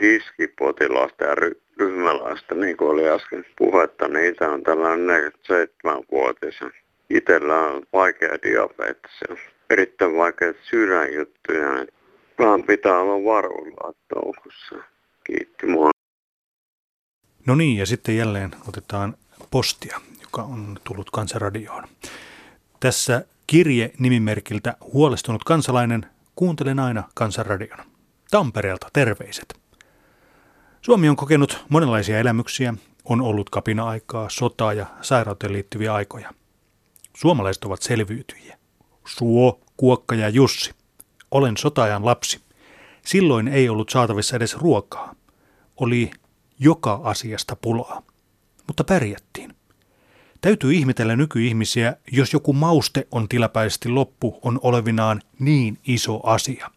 hiskipotilaasta 0.00 1.24
ja 1.24 1.34
ry- 1.34 1.60
ryhmäläistä, 1.80 2.54
niin 2.54 2.76
kuin 2.76 2.90
oli 2.90 3.08
äsken 3.08 3.44
puhetta. 3.58 4.08
Niitä 4.08 4.50
on 4.50 4.62
tällainen 4.62 5.06
47-vuotias. 5.06 6.72
Itellä 7.10 7.58
on 7.58 7.82
vaikea 7.92 8.38
diabetes 8.42 9.12
ja 9.28 9.36
erittäin 9.70 10.16
vaikea 10.16 10.52
sydänjuttuja. 10.70 11.86
Vähän 12.38 12.62
pitää 12.62 12.98
olla 12.98 13.24
varuilla 13.24 13.94
toukossa. 14.14 14.76
Kiitti 15.24 15.66
mua. 15.66 15.90
No 17.46 17.54
niin, 17.54 17.78
ja 17.78 17.86
sitten 17.86 18.16
jälleen 18.16 18.50
otetaan 18.68 19.14
postia, 19.50 20.00
joka 20.22 20.42
on 20.42 20.76
tullut 20.84 21.10
Kansanradioon. 21.10 21.84
Tässä 22.80 23.24
kirje 23.46 23.90
nimimerkiltä 23.98 24.74
Huolestunut 24.92 25.44
kansalainen 25.44 26.06
kuuntelen 26.36 26.78
aina 26.78 27.02
Kansanradion. 27.14 27.78
Tampereelta 28.30 28.88
terveiset. 28.92 29.60
Suomi 30.82 31.08
on 31.08 31.16
kokenut 31.16 31.64
monenlaisia 31.68 32.18
elämyksiä, 32.18 32.74
on 33.04 33.20
ollut 33.20 33.50
kapina-aikaa, 33.50 34.28
sotaa 34.30 34.72
ja 34.72 34.86
sairauteen 35.00 35.52
liittyviä 35.52 35.94
aikoja. 35.94 36.34
Suomalaiset 37.16 37.64
ovat 37.64 37.82
selviytyjiä. 37.82 38.58
Suo, 39.06 39.60
Kuokka 39.76 40.14
ja 40.14 40.28
Jussi. 40.28 40.74
Olen 41.30 41.56
sotaajan 41.56 42.04
lapsi. 42.04 42.40
Silloin 43.06 43.48
ei 43.48 43.68
ollut 43.68 43.90
saatavissa 43.90 44.36
edes 44.36 44.56
ruokaa. 44.56 45.14
Oli 45.76 46.10
joka 46.58 47.00
asiasta 47.02 47.56
pulaa. 47.56 48.02
Mutta 48.66 48.84
pärjättiin. 48.84 49.54
Täytyy 50.40 50.72
ihmetellä 50.74 51.16
nykyihmisiä, 51.16 51.96
jos 52.12 52.32
joku 52.32 52.52
mauste 52.52 53.06
on 53.10 53.28
tilapäisesti 53.28 53.88
loppu, 53.88 54.38
on 54.42 54.60
olevinaan 54.62 55.22
niin 55.38 55.78
iso 55.86 56.20
asia. 56.26 56.70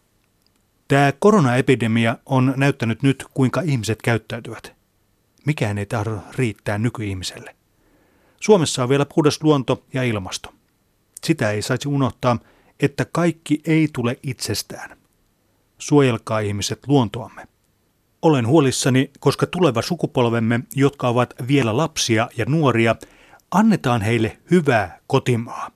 Tämä 0.88 1.12
koronaepidemia 1.18 2.16
on 2.26 2.54
näyttänyt 2.56 3.02
nyt, 3.02 3.24
kuinka 3.34 3.60
ihmiset 3.60 4.02
käyttäytyvät. 4.02 4.74
Mikään 5.46 5.78
ei 5.78 5.86
tahdo 5.86 6.18
riittää 6.36 6.78
nykyihmiselle. 6.78 7.56
Suomessa 8.40 8.82
on 8.82 8.88
vielä 8.88 9.06
puhdas 9.14 9.42
luonto 9.42 9.84
ja 9.92 10.02
ilmasto. 10.02 10.54
Sitä 11.24 11.50
ei 11.50 11.62
saisi 11.62 11.88
unohtaa, 11.88 12.38
että 12.80 13.04
kaikki 13.12 13.60
ei 13.66 13.88
tule 13.92 14.18
itsestään. 14.22 14.98
Suojelkaa 15.78 16.38
ihmiset 16.38 16.78
luontoamme. 16.86 17.48
Olen 18.22 18.46
huolissani, 18.46 19.10
koska 19.20 19.46
tuleva 19.46 19.82
sukupolvemme, 19.82 20.60
jotka 20.74 21.08
ovat 21.08 21.34
vielä 21.48 21.76
lapsia 21.76 22.28
ja 22.36 22.44
nuoria, 22.48 22.96
annetaan 23.50 24.02
heille 24.02 24.38
hyvää 24.50 24.98
kotimaa. 25.06 25.70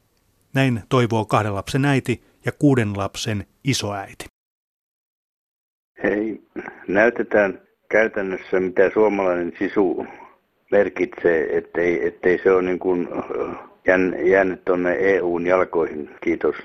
Näin 0.54 0.82
toivoo 0.88 1.24
kahden 1.24 1.54
lapsen 1.54 1.84
äiti 1.84 2.24
ja 2.44 2.52
kuuden 2.52 2.96
lapsen 2.96 3.46
isoäiti. 3.64 4.38
Hei, 6.02 6.42
näytetään 6.88 7.60
käytännössä, 7.88 8.60
mitä 8.60 8.90
suomalainen 8.94 9.52
sisu 9.58 10.06
merkitsee, 10.70 11.56
ettei, 11.56 12.06
ettei 12.06 12.38
se 12.42 12.52
ole 12.52 12.62
niin 12.62 12.78
kuin 12.78 13.08
jäänyt 14.24 14.64
tuonne 14.64 14.92
EUn 14.92 15.46
jalkoihin. 15.46 16.10
Kiitos. 16.20 16.56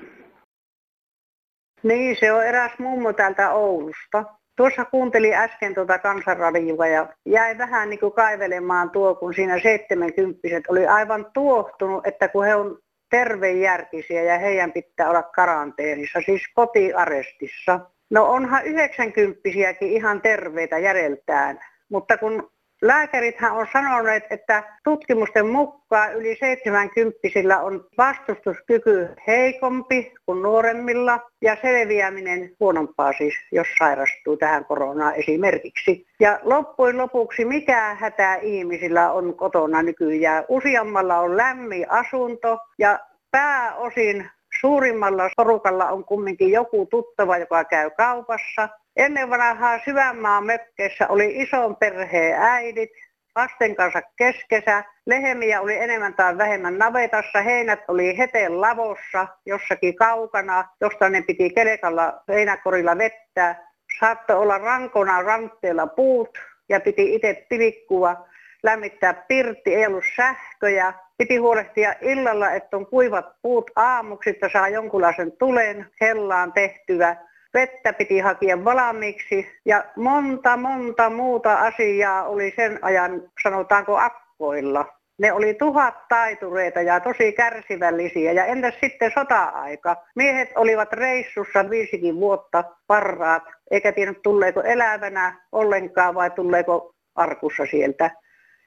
Niin, 1.82 2.16
se 2.20 2.32
on 2.32 2.46
eräs 2.46 2.72
mummo 2.78 3.12
täältä 3.12 3.50
Oulusta. 3.50 4.24
Tuossa 4.56 4.84
kuuntelin 4.84 5.34
äsken 5.34 5.74
tuota 5.74 5.98
kansanradiota 5.98 6.86
ja 6.86 7.08
jäi 7.26 7.58
vähän 7.58 7.90
niin 7.90 8.00
kuin 8.00 8.12
kaivelemaan 8.12 8.90
tuo, 8.90 9.14
kun 9.14 9.34
siinä 9.34 9.60
70 9.60 10.38
oli 10.68 10.86
aivan 10.86 11.26
tuohtunut, 11.34 12.06
että 12.06 12.28
kun 12.28 12.44
he 12.44 12.54
on 12.54 12.78
tervejärkisiä 13.10 14.22
ja 14.22 14.38
heidän 14.38 14.72
pitää 14.72 15.10
olla 15.10 15.22
karanteenissa, 15.22 16.20
siis 16.26 16.42
kotiarestissa. 16.54 17.80
No 18.10 18.24
onhan 18.24 18.64
90 18.64 19.40
ihan 19.80 20.22
terveitä 20.22 20.78
järjeltään, 20.78 21.60
mutta 21.88 22.18
kun 22.18 22.50
Lääkärithän 22.84 23.52
on 23.52 23.66
sanoneet, 23.72 24.24
että 24.30 24.62
tutkimusten 24.84 25.46
mukaan 25.46 26.14
yli 26.14 26.36
70 26.36 27.60
on 27.62 27.86
vastustuskyky 27.98 29.08
heikompi 29.26 30.12
kuin 30.26 30.42
nuoremmilla 30.42 31.20
ja 31.42 31.56
selviäminen 31.62 32.50
huonompaa 32.60 33.12
siis, 33.12 33.34
jos 33.52 33.66
sairastuu 33.78 34.36
tähän 34.36 34.64
koronaan 34.64 35.14
esimerkiksi. 35.14 36.06
Ja 36.20 36.40
loppujen 36.42 36.98
lopuksi 36.98 37.44
mikä 37.44 37.96
hätä 38.00 38.34
ihmisillä 38.34 39.12
on 39.12 39.36
kotona 39.36 39.82
nykyään? 39.82 40.44
Useammalla 40.48 41.18
on 41.18 41.36
lämmin 41.36 41.90
asunto 41.90 42.58
ja 42.78 42.98
pääosin 43.30 44.30
suurimmalla 44.64 45.30
porukalla 45.36 45.90
on 45.90 46.04
kumminkin 46.04 46.50
joku 46.52 46.86
tuttava, 46.86 47.38
joka 47.38 47.64
käy 47.64 47.90
kaupassa. 47.90 48.68
Ennen 48.96 49.30
vanhaa 49.30 49.78
syvänmaan 49.84 50.46
mökkeissä 50.46 51.08
oli 51.08 51.32
ison 51.42 51.76
perheen 51.76 52.40
äidit, 52.40 52.90
lasten 53.36 53.76
kanssa 53.76 54.02
keskesä. 54.16 54.84
Lehemiä 55.06 55.60
oli 55.60 55.76
enemmän 55.76 56.14
tai 56.14 56.38
vähemmän 56.38 56.78
navetassa, 56.78 57.42
heinät 57.42 57.80
oli 57.88 58.18
heteen 58.18 58.60
lavossa 58.60 59.26
jossakin 59.46 59.96
kaukana, 59.96 60.64
josta 60.80 61.08
ne 61.08 61.22
piti 61.22 61.50
kelekalla 61.50 62.22
heinäkorilla 62.28 62.98
vettää. 62.98 63.72
Saattoi 64.00 64.36
olla 64.36 64.58
rankona 64.58 65.22
rantteella 65.22 65.86
puut 65.86 66.38
ja 66.68 66.80
piti 66.80 67.14
itse 67.14 67.46
pilkkua, 67.48 68.26
lämmittää 68.62 69.14
pirtti, 69.14 69.74
ei 69.74 69.86
ollut 69.86 70.04
sähköjä. 70.16 70.94
Piti 71.18 71.36
huolehtia 71.36 71.94
illalla, 72.00 72.50
että 72.50 72.76
on 72.76 72.86
kuivat 72.86 73.26
puut 73.42 73.70
aamuksi, 73.76 74.30
että 74.30 74.48
saa 74.52 74.68
jonkunlaisen 74.68 75.32
tulen 75.32 75.86
hellaan 76.00 76.52
tehtyä 76.52 77.16
vettä 77.54 77.92
piti 77.92 78.18
hakea 78.18 78.64
valmiiksi 78.64 79.46
ja 79.64 79.84
monta 79.96 80.56
monta 80.56 81.10
muuta 81.10 81.54
asiaa 81.54 82.24
oli 82.24 82.52
sen 82.56 82.78
ajan, 82.82 83.22
sanotaanko 83.42 83.96
akkoilla. 83.96 84.86
Ne 85.18 85.32
oli 85.32 85.54
tuhat 85.54 85.94
taitureita 86.08 86.82
ja 86.82 87.00
tosi 87.00 87.32
kärsivällisiä. 87.32 88.32
Ja 88.32 88.44
entäs 88.44 88.74
sitten 88.80 89.10
sota-aika? 89.14 89.96
Miehet 90.16 90.48
olivat 90.56 90.92
reissussa 90.92 91.70
viisikin 91.70 92.16
vuotta 92.16 92.64
parraat, 92.86 93.42
eikä 93.70 93.92
tiedä 93.92 94.14
tulleeko 94.22 94.62
elävänä 94.62 95.40
ollenkaan 95.52 96.14
vai 96.14 96.30
tulleeko 96.30 96.94
arkussa 97.14 97.66
sieltä. 97.70 98.10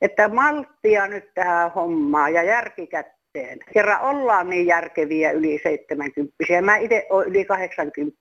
Että 0.01 0.27
malttia 0.27 1.07
nyt 1.07 1.29
tähän 1.33 1.71
hommaan 1.71 2.33
ja 2.33 2.43
järkikättä 2.43 3.17
eteen. 3.37 3.59
Kerran 3.73 4.01
ollaan 4.01 4.49
niin 4.49 4.67
järkeviä 4.67 5.31
yli 5.31 5.59
70 5.63 6.33
Mä 6.61 6.77
itse 6.77 7.07
olen 7.09 7.27
yli 7.27 7.45
80 7.45 8.19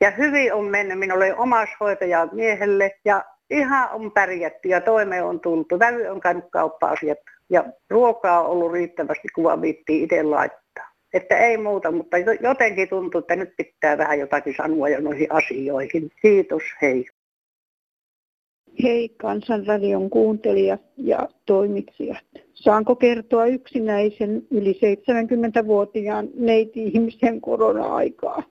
ja 0.00 0.10
hyvin 0.10 0.54
on 0.54 0.64
mennyt. 0.64 0.98
Minulla 0.98 1.24
oli 1.24 1.32
omaishoitaja 1.32 2.28
miehelle 2.32 2.90
ja 3.04 3.24
ihan 3.50 3.90
on 3.90 4.12
pärjätty 4.12 4.68
ja 4.68 4.80
toimeen 4.80 5.24
on 5.24 5.40
tultu. 5.40 5.78
Vävy 5.78 6.06
on 6.06 6.20
käynyt 6.20 6.44
kauppa-asiat 6.50 7.18
ja 7.50 7.64
ruokaa 7.90 8.40
on 8.40 8.46
ollut 8.46 8.72
riittävästi, 8.72 9.28
kun 9.34 9.62
viittiin 9.62 10.04
itse 10.04 10.22
laittaa. 10.22 10.90
Että 11.12 11.38
ei 11.38 11.56
muuta, 11.56 11.92
mutta 11.92 12.16
jotenkin 12.18 12.88
tuntuu, 12.88 13.18
että 13.18 13.36
nyt 13.36 13.54
pitää 13.56 13.98
vähän 13.98 14.18
jotakin 14.18 14.54
sanoa 14.56 14.88
jo 14.88 15.00
noihin 15.00 15.32
asioihin. 15.32 16.10
Kiitos, 16.22 16.62
hei. 16.82 17.06
Hei 18.82 19.08
Kansanradion 19.08 20.10
kuuntelijat 20.10 20.80
ja 20.96 21.28
toimitsijat. 21.46 22.24
Saanko 22.54 22.96
kertoa 22.96 23.46
yksinäisen 23.46 24.46
yli 24.50 24.72
70-vuotiaan 24.72 26.28
neiti-ihmisen 26.34 27.40
korona-aikaa? 27.40 28.42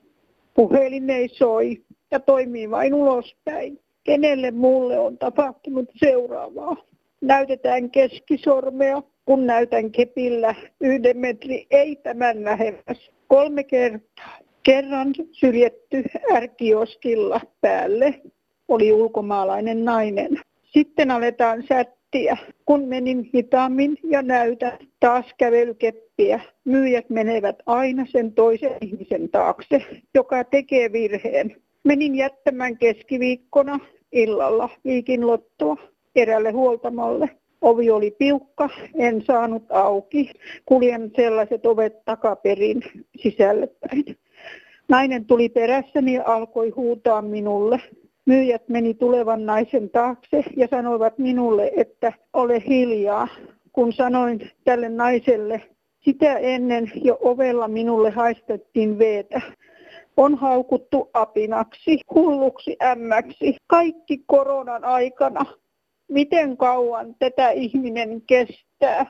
Puhelin 0.54 1.10
ei 1.10 1.28
soi 1.30 1.82
ja 2.12 2.20
toimii 2.20 2.70
vain 2.70 2.94
ulospäin. 2.94 3.80
Kenelle 4.04 4.52
mulle 4.52 5.00
on 5.00 5.18
tapahtunut 5.18 5.90
seuraavaa? 5.98 6.76
Näytetään 7.22 7.92
keskisormea, 7.92 9.04
kun 9.26 9.46
näytän 9.46 9.92
kepillä 9.92 10.56
yhden 10.82 11.18
metri, 11.18 11.68
ei 11.72 11.96
tämän 11.96 12.44
lähemmäs. 12.44 13.12
Kolme 13.28 13.64
kertaa. 13.64 14.40
Kerran 14.64 15.14
syrjetty 15.32 16.04
ärkioskilla 16.34 17.42
päälle 17.62 18.22
oli 18.70 18.94
ulkomaalainen 18.94 19.86
nainen. 19.86 20.40
Sitten 20.64 21.12
aletaan 21.12 21.64
sättiä. 21.70 22.38
Kun 22.66 22.88
menin 22.88 23.30
hitaammin 23.34 23.98
ja 24.04 24.22
näytän 24.22 24.78
taas 25.00 25.26
kävelykeppiä, 25.38 26.40
myyjät 26.66 27.10
menevät 27.10 27.56
aina 27.66 28.06
sen 28.12 28.34
toisen 28.34 28.72
ihmisen 28.82 29.30
taakse, 29.30 29.86
joka 30.14 30.44
tekee 30.44 30.92
virheen. 30.92 31.56
Menin 31.84 32.16
jättämään 32.16 32.78
keskiviikkona 32.78 33.80
illalla 34.12 34.70
viikin 34.86 35.28
lottoa 35.28 35.78
erälle 36.16 36.52
huoltamalle. 36.52 37.30
Ovi 37.62 37.92
oli 37.92 38.12
piukka, 38.12 38.70
en 38.96 39.22
saanut 39.22 39.64
auki. 39.70 40.32
Kuljen 40.66 41.12
sellaiset 41.16 41.66
ovet 41.66 42.06
takaperin 42.06 42.82
sisälle 43.18 43.68
päin. 43.68 44.18
Nainen 44.90 45.26
tuli 45.26 45.50
perässäni 45.50 46.14
ja 46.14 46.24
alkoi 46.25 46.70
huutaa 46.70 47.22
minulle. 47.22 47.79
Myyjät 48.29 48.70
meni 48.70 48.94
tulevan 48.94 49.46
naisen 49.46 49.89
taakse 49.89 50.44
ja 50.57 50.68
sanoivat 50.68 51.18
minulle, 51.18 51.72
että 51.75 52.13
ole 52.33 52.63
hiljaa. 52.68 53.27
Kun 53.72 53.94
sanoin 53.94 54.51
tälle 54.63 54.89
naiselle, 54.89 55.61
sitä 56.00 56.37
ennen 56.37 56.92
jo 56.96 57.18
ovella 57.22 57.68
minulle 57.68 58.09
haistettiin 58.09 59.00
veetä. 59.00 59.42
On 60.18 60.35
haukuttu 60.35 61.09
apinaksi, 61.13 62.00
hulluksi 62.15 62.77
ämmäksi, 62.83 63.55
kaikki 63.68 64.24
koronan 64.25 64.83
aikana. 64.83 65.46
Miten 66.07 66.57
kauan 66.57 67.15
tätä 67.20 67.50
ihminen 67.50 68.22
kestää? 68.22 69.05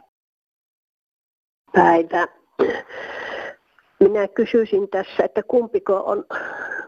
Päivä. 1.73 2.27
Minä 3.99 4.27
kysyisin 4.27 4.89
tässä, 4.89 5.23
että 5.23 5.43
kumpiko 5.43 5.95
on 5.95 6.25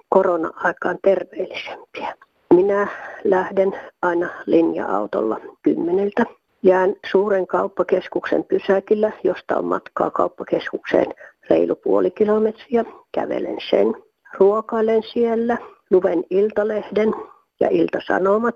korona-aikaan 0.10 0.98
terveellisempiä. 1.04 2.16
Minä 2.54 2.88
lähden 3.24 3.80
aina 4.02 4.30
linja-autolla 4.46 5.40
kymmeneltä. 5.62 6.26
Jään 6.64 6.96
suuren 7.12 7.48
kauppakeskuksen 7.48 8.44
pysäkillä, 8.44 9.12
josta 9.24 9.58
on 9.58 9.66
matkaa 9.66 10.12
kauppakeskukseen 10.12 11.14
reilu 11.50 11.76
puoli 11.76 12.12
kilometriä. 12.12 12.86
Kävelen 13.12 13.58
sen. 13.70 13.96
Ruokailen 14.40 15.04
siellä, 15.14 15.58
luen 15.90 16.24
iltalehden 16.30 17.14
ja 17.60 17.68
iltasanomat 17.72 18.56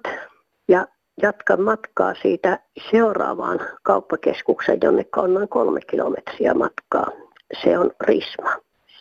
ja 0.68 0.88
jatkan 1.22 1.62
matkaa 1.62 2.14
siitä 2.22 2.60
seuraavaan 2.92 3.60
kauppakeskukseen, 3.84 4.80
jonne 4.84 5.06
on 5.18 5.34
noin 5.34 5.50
kolme 5.50 5.80
kilometriä 5.90 6.54
matkaa. 6.54 7.25
Se 7.64 7.80
on 7.80 7.92
Risma. 8.02 8.50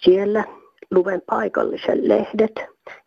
Siellä 0.05 0.45
luen 0.91 1.23
paikallisen 1.27 2.09
lehdet, 2.09 2.55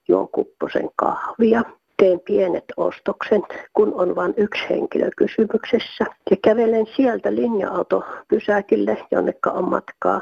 juon 0.07 0.29
kupposen 0.29 0.89
kahvia, 0.95 1.63
teen 1.97 2.19
pienet 2.19 2.65
ostokset, 2.77 3.41
kun 3.73 3.93
on 3.93 4.15
vain 4.15 4.33
yksi 4.37 4.69
henkilö 4.69 5.09
kysymyksessä. 5.17 6.05
Ja 6.31 6.37
kävelen 6.43 6.85
sieltä 6.95 7.35
linja-autopysäkille, 7.35 8.97
jonne 9.11 9.33
on 9.53 9.69
matkaa 9.69 10.21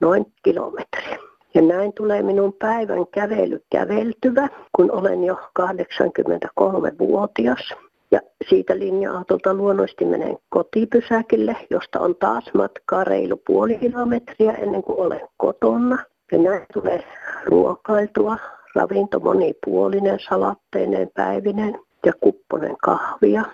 noin 0.00 0.32
kilometri. 0.42 1.18
Ja 1.54 1.62
näin 1.62 1.92
tulee 1.92 2.22
minun 2.22 2.52
päivän 2.52 3.06
kävely 3.06 3.62
käveltyvä, 3.70 4.48
kun 4.76 4.90
olen 4.90 5.24
jo 5.24 5.40
83-vuotias. 5.58 7.74
Ja 8.10 8.20
siitä 8.48 8.78
linja-autolta 8.78 9.54
luonnollisesti 9.54 10.04
menen 10.04 10.38
kotipysäkille, 10.48 11.56
josta 11.70 12.00
on 12.00 12.16
taas 12.16 12.44
matkaa 12.54 13.04
reilu 13.04 13.36
puoli 13.46 13.78
kilometriä 13.78 14.52
ennen 14.52 14.82
kuin 14.82 14.98
olen 14.98 15.28
kotona. 15.36 15.98
Ja 16.32 16.38
näin 16.38 16.66
tulee 16.72 17.04
ruokailtua, 17.44 18.36
ravinto 18.74 19.20
monipuolinen, 19.20 20.18
salatteineen 20.28 21.10
päivinen 21.14 21.78
ja 22.06 22.12
kupponen 22.20 22.76
kahvia. 22.82 23.44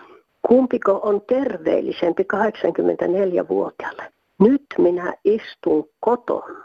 Kumpiko 0.49 1.01
on 1.03 1.23
terveellisempi 1.29 2.27
84-vuotiaalle? 2.35 4.13
Nyt 4.41 4.67
minä 4.79 5.15
istun 5.25 5.89
kotona, 6.01 6.65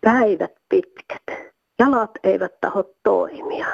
päivät 0.00 0.52
pitkät, 0.68 1.52
jalat 1.78 2.10
eivät 2.24 2.60
taho 2.60 2.84
toimia. 3.02 3.66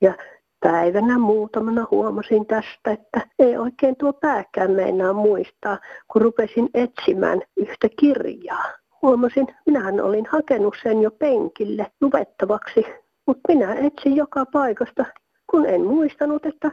Ja 0.00 0.14
päivänä 0.60 1.18
muutamana 1.18 1.86
huomasin 1.90 2.46
tästä, 2.46 2.90
että 2.90 3.26
ei 3.38 3.56
oikein 3.56 3.96
tuo 3.96 4.12
pääkään 4.12 4.70
meinaa 4.70 5.12
muistaa, 5.12 5.78
kun 6.12 6.22
rupesin 6.22 6.68
etsimään 6.74 7.40
yhtä 7.56 7.88
kirjaa. 8.00 8.64
Huomasin, 9.02 9.46
minähän 9.66 10.00
olin 10.00 10.26
hakenut 10.26 10.76
sen 10.82 11.02
jo 11.02 11.10
penkille 11.10 11.86
luettavaksi, 12.00 12.86
mutta 13.26 13.40
minä 13.48 13.74
etsin 13.74 14.16
joka 14.16 14.46
paikasta, 14.46 15.04
kun 15.50 15.66
en 15.66 15.86
muistanut, 15.86 16.46
että 16.46 16.70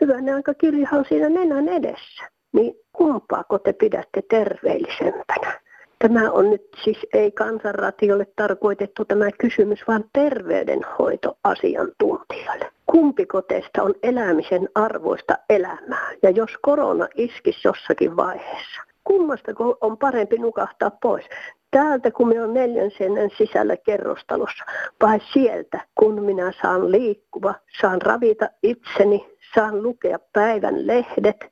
hyvänä 0.00 0.34
aika 0.34 0.54
kirjahan 0.54 1.04
siinä 1.08 1.28
nenän 1.28 1.68
edessä. 1.68 2.24
Niin 2.52 2.74
kumpaako 2.92 3.58
te 3.58 3.72
pidätte 3.72 4.22
terveellisempänä? 4.30 5.69
Tämä 6.02 6.30
on 6.30 6.50
nyt 6.50 6.62
siis 6.84 6.98
ei 7.12 7.30
kansanratiolle 7.30 8.26
tarkoitettu 8.36 9.04
tämä 9.04 9.30
kysymys, 9.40 9.80
vaan 9.88 10.04
terveydenhoitoasiantuntijoille. 10.12 12.70
Kumpiko 12.86 13.42
teistä 13.42 13.82
on 13.82 13.94
elämisen 14.02 14.68
arvoista 14.74 15.38
elämää? 15.50 16.10
Ja 16.22 16.30
jos 16.30 16.50
korona 16.62 17.08
iskisi 17.14 17.60
jossakin 17.64 18.16
vaiheessa, 18.16 18.82
kummasta 19.04 19.52
on 19.80 19.98
parempi 19.98 20.38
nukahtaa 20.38 20.90
pois? 20.90 21.24
Täältä, 21.70 22.10
kun 22.10 22.28
minä 22.28 22.40
olen 22.40 22.54
neljän 22.54 22.90
seinän 22.98 23.30
sisällä 23.38 23.76
kerrostalossa, 23.76 24.64
vai 25.02 25.20
sieltä, 25.32 25.80
kun 25.94 26.22
minä 26.22 26.52
saan 26.62 26.92
liikkuva, 26.92 27.54
saan 27.80 28.02
ravita 28.02 28.50
itseni, 28.62 29.36
saan 29.54 29.82
lukea 29.82 30.18
päivän 30.32 30.86
lehdet. 30.86 31.46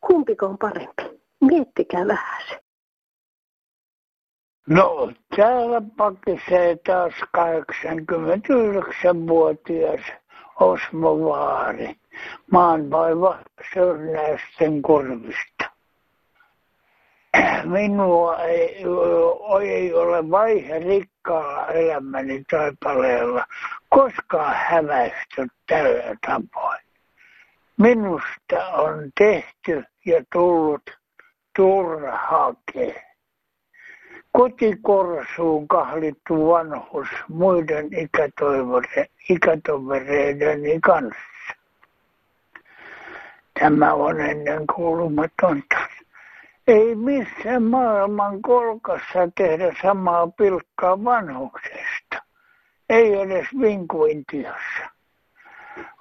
Kumpiko 0.00 0.46
on 0.46 0.58
parempi? 0.58 1.20
Miettikää 1.40 2.06
vähän 2.06 2.42
se. 2.48 2.61
No, 4.66 5.12
täällä 5.36 5.82
pakisee 5.96 6.76
taas 6.86 7.12
89-vuotias 7.36 10.00
Osmo 10.60 11.24
Vaari. 11.24 11.96
Maanvaiva 12.50 13.38
Sörnäisten 13.74 14.82
korvista. 14.82 15.70
Minua 17.64 18.38
ei, 18.38 18.84
ei 19.62 19.94
ole 19.94 20.30
vaihe 20.30 20.78
rikkaalla 20.78 21.66
elämäni 21.66 22.44
taipaleella 22.50 23.46
koskaan 23.88 24.54
häväisty 24.54 25.46
tällä 25.66 26.16
tavoin. 26.26 26.80
Minusta 27.78 28.66
on 28.72 29.10
tehty 29.18 29.84
ja 30.06 30.24
tullut 30.32 30.90
turhake. 31.56 33.11
Kotikorsuun 34.32 35.68
kahlittu 35.68 36.48
vanhus 36.48 37.08
muiden 37.28 37.88
ikätovereideni 39.28 40.80
kanssa. 40.80 41.54
Tämä 43.60 43.92
on 43.92 44.20
ennen 44.20 44.66
kuulumatonta. 44.74 45.76
Ei 46.66 46.94
missään 46.94 47.62
maailman 47.62 48.42
kolkassa 48.42 49.28
tehdä 49.34 49.74
samaa 49.82 50.26
pilkkaa 50.26 51.04
vanhuksesta. 51.04 52.22
Ei 52.88 53.20
edes 53.20 53.46
vinkuintiossa. 53.60 54.90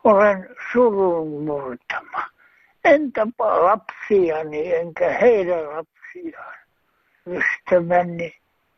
Olen 0.03 0.49
surun 0.71 1.43
murtama. 1.43 2.23
En 2.85 3.11
tapa 3.11 3.63
lapsiani 3.63 4.75
enkä 4.75 5.09
heidän 5.09 5.63
lapsiaan. 5.69 6.60
Ystäväni, 7.27 8.33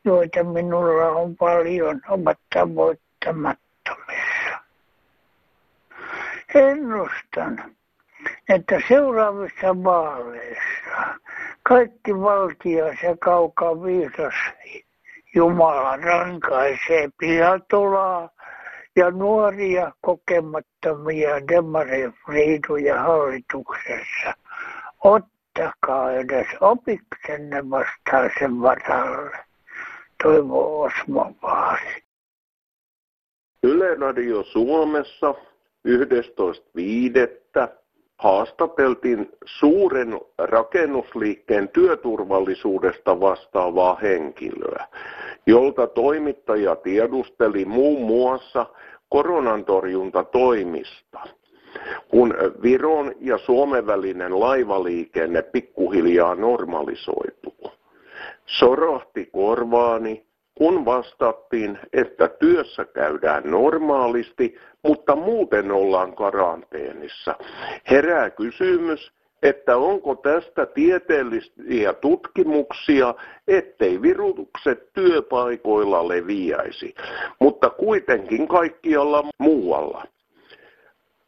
joita 0.06 0.44
minulla 0.44 1.08
on 1.08 1.36
paljon, 1.36 2.02
ovat 2.10 2.40
tavoittamattomissa. 2.54 4.60
Ennustan, 6.56 7.76
että 8.50 8.82
seuraavissa 8.88 9.84
vaaleissa 9.84 11.20
kaikki 11.64 12.20
valtias 12.20 13.04
ja 13.04 13.18
kaukaa 13.18 13.84
viisas 13.84 14.34
Jumala 15.36 15.98
rankaisee 15.98 17.10
pihatolaa 17.20 18.30
ja 18.96 19.12
nuoria 19.12 19.92
kokemattomia 20.02 21.48
demarifriiduja 21.48 23.02
hallituksessa. 23.02 24.34
Ottakaa 25.60 26.12
edes 26.12 26.48
opiksenne 26.62 27.70
vastaisen 27.70 28.62
varalle. 28.62 29.38
Toivo 30.24 30.82
Osmo 30.82 31.32
Vaasi. 31.42 32.04
Yle 33.63 33.96
Radio 33.96 34.44
Suomessa 34.44 35.36
11.5 35.88 37.68
haastateltiin 38.18 39.30
suuren 39.46 40.22
rakennusliikkeen 40.38 41.70
työturvallisuudesta 41.70 43.20
vastaavaa 43.20 43.96
henkilöä, 43.96 44.88
jolta 45.48 45.88
toimittaja 45.88 46.76
tiedusteli 46.76 47.66
muun 47.66 48.02
muassa 48.02 48.66
koronan 49.10 49.66
torjuntatoimista. 49.66 51.20
Kun 52.08 52.34
Viron 52.64 53.12
ja 53.20 53.38
Suomen 53.38 53.88
välinen 53.88 54.40
laivaliikenne 54.40 55.42
pikkuhiljaa 55.42 56.36
normalisoituu. 56.36 57.72
Sorahti 58.46 59.26
korvaani, 59.26 60.26
kun 60.56 60.86
vastattiin, 60.86 61.80
että 61.94 62.28
työssä 62.28 62.86
käydään 62.86 63.44
normaalisti, 63.46 64.58
mutta 64.84 65.16
muuten 65.16 65.72
ollaan 65.72 66.16
karanteenissa. 66.16 67.36
Herää 67.90 68.30
kysymys, 68.30 69.12
että 69.44 69.78
onko 69.78 70.16
tästä 70.16 70.66
tieteellisiä 70.66 71.94
tutkimuksia, 71.94 73.16
ettei 73.48 74.02
virukset 74.02 74.94
työpaikoilla 74.94 76.08
leviäisi, 76.08 76.96
mutta 77.40 77.70
kuitenkin 77.70 78.48
kaikkialla 78.48 79.24
muualla. 79.38 80.06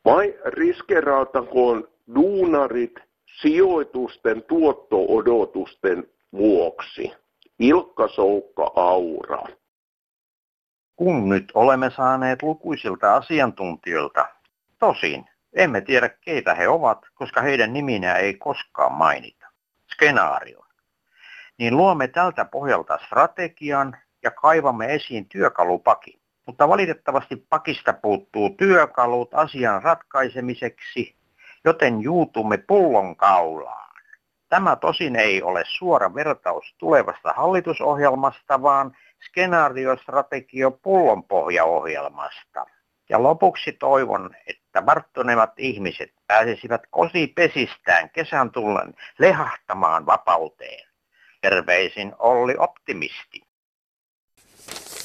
Vai 0.05 0.33
riskeraatakoon 0.45 1.87
duunarit 2.15 2.93
sijoitusten 3.41 4.43
tuotto-odotusten 4.43 6.07
vuoksi? 6.33 7.13
Ilkka 7.59 8.07
Soukka 8.07 8.71
Aura. 8.75 9.43
Kun 10.95 11.29
nyt 11.29 11.51
olemme 11.53 11.91
saaneet 11.95 12.43
lukuisilta 12.43 13.15
asiantuntijoilta, 13.15 14.25
tosin 14.79 15.25
emme 15.53 15.81
tiedä 15.81 16.09
keitä 16.09 16.53
he 16.53 16.67
ovat, 16.67 16.99
koska 17.15 17.41
heidän 17.41 17.73
niminä 17.73 18.15
ei 18.15 18.33
koskaan 18.33 18.93
mainita, 18.93 19.47
skenaario, 19.93 20.65
niin 21.57 21.77
luomme 21.77 22.07
tältä 22.07 22.45
pohjalta 22.45 22.99
strategian 23.05 23.97
ja 24.23 24.31
kaivamme 24.31 24.93
esiin 24.93 25.29
työkalupakin. 25.29 26.19
Mutta 26.45 26.69
valitettavasti 26.69 27.35
pakista 27.49 27.93
puuttuu 27.93 28.49
työkalut 28.49 29.33
asian 29.33 29.83
ratkaisemiseksi, 29.83 31.15
joten 31.65 32.01
juutumme 32.01 32.57
kaulaan. 33.15 33.95
Tämä 34.49 34.75
tosin 34.75 35.15
ei 35.15 35.41
ole 35.41 35.63
suora 35.67 36.13
vertaus 36.13 36.75
tulevasta 36.77 37.33
hallitusohjelmasta, 37.33 38.61
vaan 38.61 38.97
skenaariostrategio 39.27 40.71
pullonpohjaohjelmasta. 40.71 42.65
Ja 43.09 43.23
lopuksi 43.23 43.71
toivon, 43.71 44.35
että 44.47 44.85
varttunevat 44.85 45.51
ihmiset 45.57 46.13
pääsisivät 46.27 46.81
kosipesistään 46.89 48.09
kesän 48.09 48.51
tullen 48.51 48.93
lehahtamaan 49.19 50.05
vapauteen. 50.05 50.87
Terveisin 51.41 52.13
Olli 52.19 52.55
Optimisti. 52.57 53.41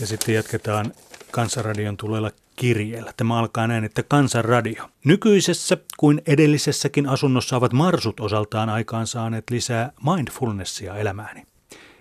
Ja 0.01 0.07
sitten 0.07 0.35
jatketaan 0.35 0.93
Kansanradion 1.31 1.97
tulella 1.97 2.31
kirjeellä. 2.57 3.13
Tämä 3.17 3.39
alkaa 3.39 3.67
näin, 3.67 3.85
että 3.85 4.03
Kansanradio. 4.03 4.91
Nykyisessä 5.05 5.77
kuin 5.97 6.23
edellisessäkin 6.27 7.09
asunnossa 7.09 7.57
ovat 7.57 7.73
marsut 7.73 8.21
osaltaan 8.21 8.69
aikaan 8.69 9.07
saaneet 9.07 9.51
lisää 9.51 9.93
mindfulnessia 10.05 10.97
elämääni. 10.97 11.43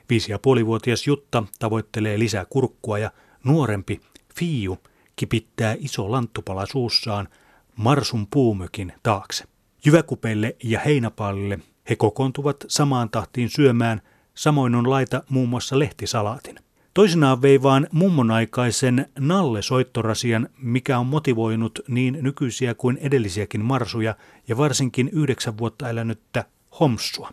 Viisi 0.09 0.31
ja 0.31 0.39
puolivuotias 0.39 1.07
Jutta 1.07 1.43
tavoittelee 1.59 2.19
lisää 2.19 2.45
kurkkua 2.45 2.99
ja 2.99 3.11
nuorempi 3.43 4.01
Fiu 4.35 4.77
kipittää 5.15 5.75
iso 5.79 6.11
lanttupala 6.11 6.65
suussaan 6.65 7.27
Marsun 7.75 8.27
puumökin 8.27 8.93
taakse. 9.03 9.43
Jyväkupeille 9.85 10.55
ja 10.63 10.79
heinäpaalille 10.79 11.59
he 11.89 11.95
kokoontuvat 11.95 12.65
samaan 12.67 13.09
tahtiin 13.09 13.49
syömään, 13.49 14.01
samoin 14.33 14.75
on 14.75 14.89
laita 14.89 15.23
muun 15.29 15.49
muassa 15.49 15.79
lehtisalaatin. 15.79 16.59
Toisinaan 16.93 17.41
vei 17.41 17.62
vaan 17.62 17.88
mummonaikaisen 17.91 19.06
Nalle-soittorasian, 19.19 20.49
mikä 20.62 20.99
on 20.99 21.06
motivoinut 21.06 21.80
niin 21.88 22.17
nykyisiä 22.21 22.73
kuin 22.73 22.97
edellisiäkin 23.02 23.65
marsuja 23.65 24.15
ja 24.47 24.58
varsinkin 24.58 25.10
yhdeksän 25.13 25.58
vuotta 25.58 25.89
elänyttä 25.89 26.45
Homsua. 26.80 27.32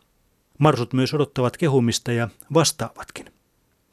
Marsut 0.59 0.93
myös 0.93 1.15
odottavat 1.15 1.57
kehumista 1.57 2.13
ja 2.13 2.29
vastaavatkin. 2.55 3.27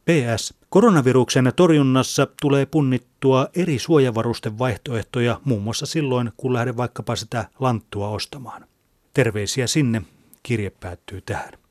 PS. 0.05 0.53
Koronaviruksen 0.69 1.53
torjunnassa 1.55 2.27
tulee 2.41 2.65
punnittua 2.65 3.47
eri 3.55 3.79
suojavarusten 3.79 4.59
vaihtoehtoja 4.59 5.41
muun 5.45 5.63
muassa 5.63 5.85
silloin, 5.85 6.31
kun 6.37 6.53
lähden 6.53 6.77
vaikkapa 6.77 7.15
sitä 7.15 7.45
lanttua 7.59 8.09
ostamaan. 8.09 8.65
Terveisiä 9.13 9.67
sinne. 9.67 10.01
Kirje 10.43 10.69
päättyy 10.69 11.21
tähän. 11.21 11.62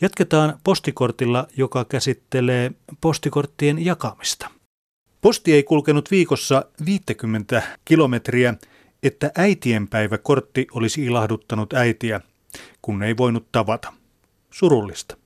Jatketaan 0.00 0.58
postikortilla, 0.64 1.46
joka 1.56 1.84
käsittelee 1.84 2.72
postikorttien 3.00 3.84
jakamista. 3.84 4.50
Posti 5.20 5.52
ei 5.52 5.62
kulkenut 5.62 6.10
viikossa 6.10 6.64
50 6.84 7.62
kilometriä, 7.84 8.54
että 9.02 9.30
äitienpäiväkortti 9.38 10.66
olisi 10.72 11.04
ilahduttanut 11.04 11.72
äitiä, 11.72 12.20
kun 12.82 13.02
ei 13.02 13.16
voinut 13.16 13.52
tavata. 13.52 13.92
Surullista. 14.50 15.16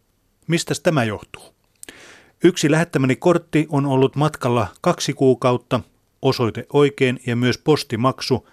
Mistä 0.46 0.74
tämä 0.82 1.04
johtuu? 1.04 1.54
Yksi 2.44 2.70
lähettämäni 2.70 3.16
kortti 3.16 3.66
on 3.68 3.86
ollut 3.86 4.16
matkalla 4.16 4.66
kaksi 4.80 5.12
kuukautta, 5.12 5.80
osoite 6.22 6.66
oikein 6.72 7.20
ja 7.26 7.36
myös 7.36 7.58
postimaksu 7.58 8.48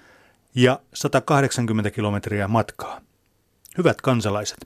ja 0.55 0.79
180 0.93 1.91
kilometriä 1.91 2.47
matkaa. 2.47 3.01
Hyvät 3.77 4.01
kansalaiset, 4.01 4.57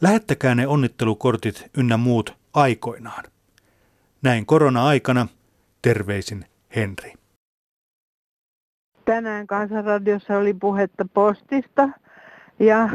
lähettäkää 0.00 0.54
ne 0.54 0.66
onnittelukortit 0.66 1.70
ynnä 1.78 1.96
muut 1.96 2.36
aikoinaan. 2.54 3.24
Näin 4.22 4.46
korona-aikana 4.46 5.26
terveisin 5.82 6.44
Henri. 6.76 7.12
Tänään 9.04 9.46
Kansanradiossa 9.46 10.38
oli 10.38 10.54
puhetta 10.54 11.06
postista 11.14 11.88
ja 12.58 12.88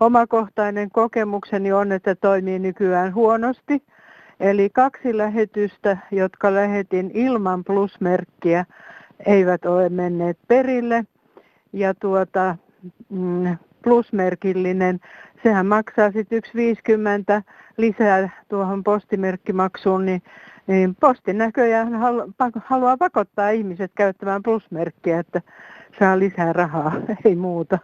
omakohtainen 0.00 0.90
kokemukseni 0.90 1.72
on, 1.72 1.92
että 1.92 2.14
toimii 2.14 2.58
nykyään 2.58 3.14
huonosti. 3.14 3.82
Eli 4.40 4.70
kaksi 4.70 5.16
lähetystä, 5.16 5.96
jotka 6.10 6.54
lähetin 6.54 7.10
ilman 7.14 7.64
plusmerkkiä, 7.64 8.64
eivät 9.26 9.64
ole 9.64 9.88
menneet 9.88 10.38
perille. 10.48 11.04
Ja 11.72 11.94
tuota, 11.94 12.56
mm, 13.08 13.56
plusmerkillinen, 13.82 15.00
sehän 15.46 15.66
maksaa 15.66 16.10
sitten 16.10 16.42
1,50 17.38 17.42
lisää 17.76 18.42
tuohon 18.48 18.84
postimerkkimaksuun, 18.84 20.06
niin, 20.06 20.22
niin 20.66 20.94
postin 20.94 21.38
näköjään 21.38 21.88
haluaa 22.64 22.96
pakottaa 22.96 23.50
ihmiset 23.50 23.92
käyttämään 23.96 24.42
plusmerkkiä, 24.42 25.18
että 25.18 25.42
saa 25.98 26.18
lisää 26.18 26.52
rahaa, 26.52 26.92
ei 27.24 27.36
muuta. 27.36 27.78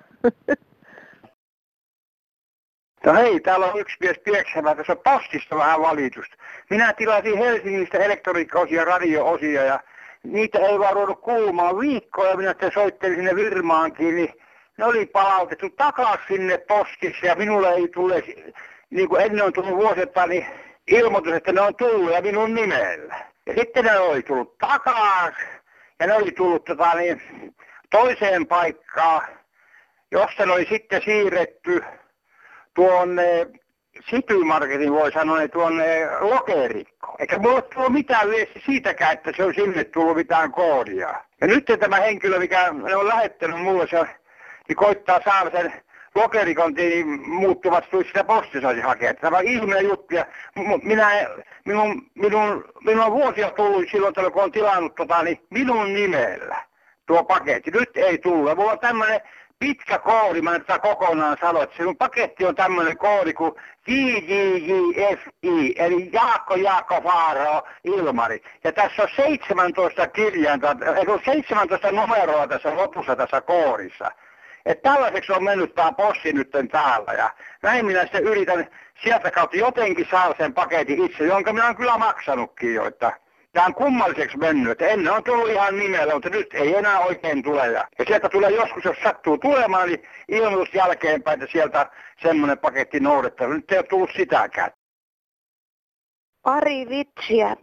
No 3.07 3.15
hei, 3.15 3.41
täällä 3.41 3.67
on 3.67 3.81
yksi 3.81 3.97
mies 4.01 4.19
Pieksämä, 4.25 4.75
tässä 4.75 4.93
on 4.93 4.99
postista 5.05 5.57
vähän 5.57 5.81
valitusta. 5.81 6.37
Minä 6.71 6.93
tilasin 6.93 7.39
Helsingistä 7.39 7.99
elektroniikkaosia 7.99 8.85
radio-osia 8.85 9.65
ja 9.65 9.81
niitä 10.23 10.59
ei 10.59 10.79
vaan 10.79 10.95
ruvennut 10.95 11.21
kuulumaan 11.21 11.79
viikkoja. 11.79 12.37
Minä 12.37 12.51
sitten 12.51 12.73
soittelin 12.75 13.17
sinne 13.17 13.35
Virmaankin, 13.35 14.15
niin 14.15 14.35
ne 14.83 14.87
oli 14.87 15.07
palautettu 15.07 15.71
takaisin 15.71 16.27
sinne 16.29 16.59
postissa 16.59 17.27
ja 17.27 17.35
minulle 17.35 17.75
ei 17.75 17.89
tule, 17.89 18.23
niin 18.91 19.09
kuin 19.09 19.23
ennen 19.23 19.45
on 19.45 19.53
tullut 19.53 19.77
vuosittain, 19.77 20.31
niin 20.31 20.47
ilmoitus, 20.87 21.33
että 21.33 21.53
ne 21.53 21.61
on 21.61 21.75
tullut 21.75 22.13
ja 22.13 22.23
minun 22.23 22.55
nimellä. 22.55 23.25
Ja 23.47 23.55
sitten 23.59 23.85
ne 23.85 23.99
oli 23.99 24.23
tullut 24.23 24.59
takaisin 24.59 25.49
ja 26.01 26.07
ne 26.07 26.15
oli 26.15 26.33
tullut 26.33 26.65
tota, 26.65 26.95
niin, 26.95 27.23
toiseen 27.91 28.47
paikkaan, 28.47 29.23
josta 30.11 30.47
ne 30.47 30.53
oli 30.53 30.67
sitten 30.71 31.03
siirretty 31.05 31.85
tuonne 32.75 33.47
Citymarketin 34.11 34.93
voi 34.93 35.13
sanoa, 35.13 35.49
tuonne 35.49 36.09
lokerikko. 36.21 37.17
Eikä 37.19 37.39
mulla 37.39 37.63
ole 37.77 37.89
mitään 37.89 38.31
viesti 38.31 38.63
siitäkään, 38.67 39.13
että 39.13 39.33
se 39.37 39.45
on 39.45 39.55
sinne 39.55 39.85
tullut 39.85 40.17
mitään 40.17 40.53
koodia. 40.53 41.15
Ja 41.41 41.47
nyt 41.47 41.65
tämä 41.81 41.97
henkilö, 41.97 42.39
mikä 42.39 42.73
ne 42.73 42.97
on 42.97 43.09
lähettänyt 43.09 43.61
mulle, 43.61 43.87
se 43.87 44.22
niin 44.69 44.77
koittaa 44.77 45.21
saada 45.25 45.51
sen 45.51 45.73
lokerikon 46.15 46.75
niin 46.75 47.29
muuttuvat 47.29 47.85
sitä 48.07 48.25
postissa 48.25 48.69
hakea. 48.83 49.15
Tämä 49.15 49.39
on 49.39 49.47
ihminen 49.47 49.85
juttu 49.85 50.15
ja 50.15 50.27
minä, 50.83 51.11
minun, 51.65 52.03
minun, 52.15 52.65
minun 52.85 53.05
on 53.05 53.13
vuosia 53.13 53.51
tullut 53.51 53.85
silloin, 53.91 54.15
kun 54.33 54.43
on 54.43 54.53
tilannut 54.53 54.95
tota, 54.95 55.23
niin 55.23 55.41
minun 55.51 55.95
nimellä 55.95 56.63
tuo 57.07 57.25
paketti. 57.25 57.71
Nyt 57.71 57.97
ei 57.97 58.19
tullut. 58.19 58.57
Mulla 58.57 58.73
on 58.73 58.79
tämmöinen 58.79 59.21
pitkä 59.59 59.99
koodi, 59.99 60.43
mä 60.43 60.55
en 60.55 60.65
tätä 60.65 60.79
kokonaan 60.79 61.37
sano, 61.41 61.63
että 61.63 61.77
sinun 61.77 61.97
paketti 61.97 62.45
on 62.45 62.55
tämmöinen 62.55 62.99
koodi 62.99 63.33
kuin 63.33 63.53
JJJFI, 63.89 65.75
eli 65.77 66.11
Jaakko 66.13 66.55
Jaakko 66.55 67.01
Faaro 67.01 67.63
Ilmari. 67.85 68.43
Ja 68.65 68.73
tässä 68.73 69.03
on 69.03 69.09
17 69.17 70.09
kirjainta, 70.09 70.77
ei 70.97 71.05
17 71.25 71.93
numeroa 71.93 72.47
tässä 72.47 72.77
lopussa 72.77 73.17
tässä 73.17 73.41
koodissa. 73.41 74.11
Että 74.67 74.91
tällaiseksi 74.91 75.33
on 75.33 75.45
mennyt 75.45 75.75
tämä 75.75 75.93
possi 75.93 76.33
nyt 76.33 76.51
täällä. 76.73 77.13
Ja 77.13 77.31
näin 77.63 77.87
minä 77.87 78.03
sitten 78.03 78.25
yritän 78.25 78.71
sieltä 79.03 79.31
kautta 79.31 79.57
jotenkin 79.57 80.07
saada 80.11 80.35
sen 80.39 80.55
paketin 80.55 81.05
itse, 81.05 81.25
jonka 81.25 81.53
minä 81.53 81.65
olen 81.65 81.77
kyllä 81.77 81.99
maksanutkin 81.99 82.75
jo. 82.75 82.87
Että 82.87 83.13
tämä 83.53 83.67
on 83.67 83.75
kummalliseksi 83.75 84.39
mennyt. 84.39 84.73
Että 84.73 84.87
ennen 84.87 85.13
on 85.13 85.25
tullut 85.25 85.51
ihan 85.51 85.79
nimellä, 85.79 86.15
mutta 86.15 86.29
nyt 86.29 86.55
ei 86.55 86.77
enää 86.77 87.01
oikein 87.01 87.43
tule. 87.43 87.67
Ja, 87.67 87.89
sieltä 88.07 88.29
tulee 88.29 88.51
joskus, 88.51 88.85
jos 88.85 88.97
sattuu 89.03 89.39
tulemaan, 89.39 89.89
niin 89.89 90.09
ilmoitus 90.29 90.75
jälkeenpäin, 90.75 91.43
että 91.43 91.53
sieltä 91.53 91.91
semmoinen 92.23 92.59
paketti 92.59 93.01
noudattaa. 93.01 93.49
Nyt 93.49 93.73
ei 93.73 93.79
ole 93.79 93.87
tullut 93.87 94.11
sitäkään. 94.17 94.71
Pari 96.43 96.89
vitsiä. 96.89 97.57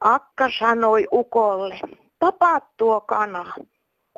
Akka 0.00 0.50
sanoi 0.58 1.06
Ukolle, 1.12 1.80
tapaat 2.18 2.64
tuo 2.76 3.00
kana. 3.00 3.54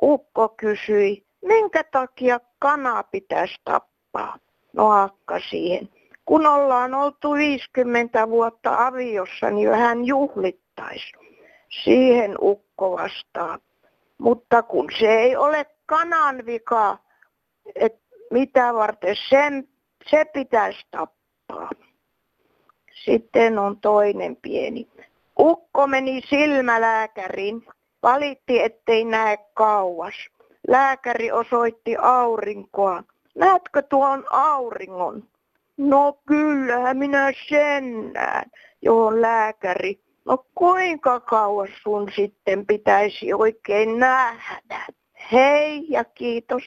Ukko 0.01 0.49
kysyi, 0.49 1.24
minkä 1.47 1.83
takia 1.83 2.39
kana 2.59 3.03
pitäisi 3.03 3.55
tappaa? 3.63 4.37
No 4.73 4.91
Akka 4.91 5.39
siihen. 5.49 5.89
Kun 6.25 6.45
ollaan 6.45 6.93
oltu 6.93 7.33
50 7.33 8.29
vuotta 8.29 8.87
aviossa, 8.87 9.49
niin 9.49 9.69
vähän 9.69 10.05
juhlit 10.05 10.65
kannattaisi. 10.75 11.11
Siihen 11.83 12.35
ukko 12.41 12.91
vastaa. 12.91 13.59
Mutta 14.17 14.63
kun 14.63 14.89
se 14.99 15.07
ei 15.07 15.35
ole 15.35 15.65
kanan 15.85 16.45
vika, 16.45 16.97
että 17.75 17.99
mitä 18.31 18.73
varten 18.73 19.15
sen, 19.29 19.67
se 20.09 20.25
pitäisi 20.25 20.79
tappaa. 20.91 21.69
Sitten 23.05 23.59
on 23.59 23.79
toinen 23.79 24.35
pieni. 24.35 24.87
Ukko 25.39 25.87
meni 25.87 26.21
silmälääkäriin, 26.29 27.67
valitti 28.03 28.59
ettei 28.59 29.05
näe 29.05 29.37
kauas. 29.53 30.13
Lääkäri 30.67 31.31
osoitti 31.31 31.95
aurinkoa. 31.95 33.03
Näetkö 33.35 33.81
tuon 33.81 34.23
auringon? 34.29 35.23
No 35.77 36.19
kyllähän 36.25 36.97
minä 36.97 37.31
sen 37.49 38.13
näen, 38.13 38.51
johon 38.81 39.21
lääkäri 39.21 40.05
No 40.25 40.45
kuinka 40.55 41.19
kauas 41.19 41.69
sun 41.83 42.11
sitten 42.15 42.65
pitäisi 42.65 43.33
oikein 43.33 43.99
nähdä? 43.99 44.87
Hei 45.31 45.85
ja 45.89 46.03
kiitos. 46.03 46.63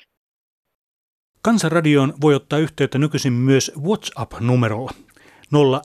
Kansanradioon 1.42 2.14
voi 2.20 2.34
ottaa 2.34 2.58
yhteyttä 2.58 2.98
nykyisin 2.98 3.32
myös 3.32 3.72
WhatsApp-numerolla 3.86 4.90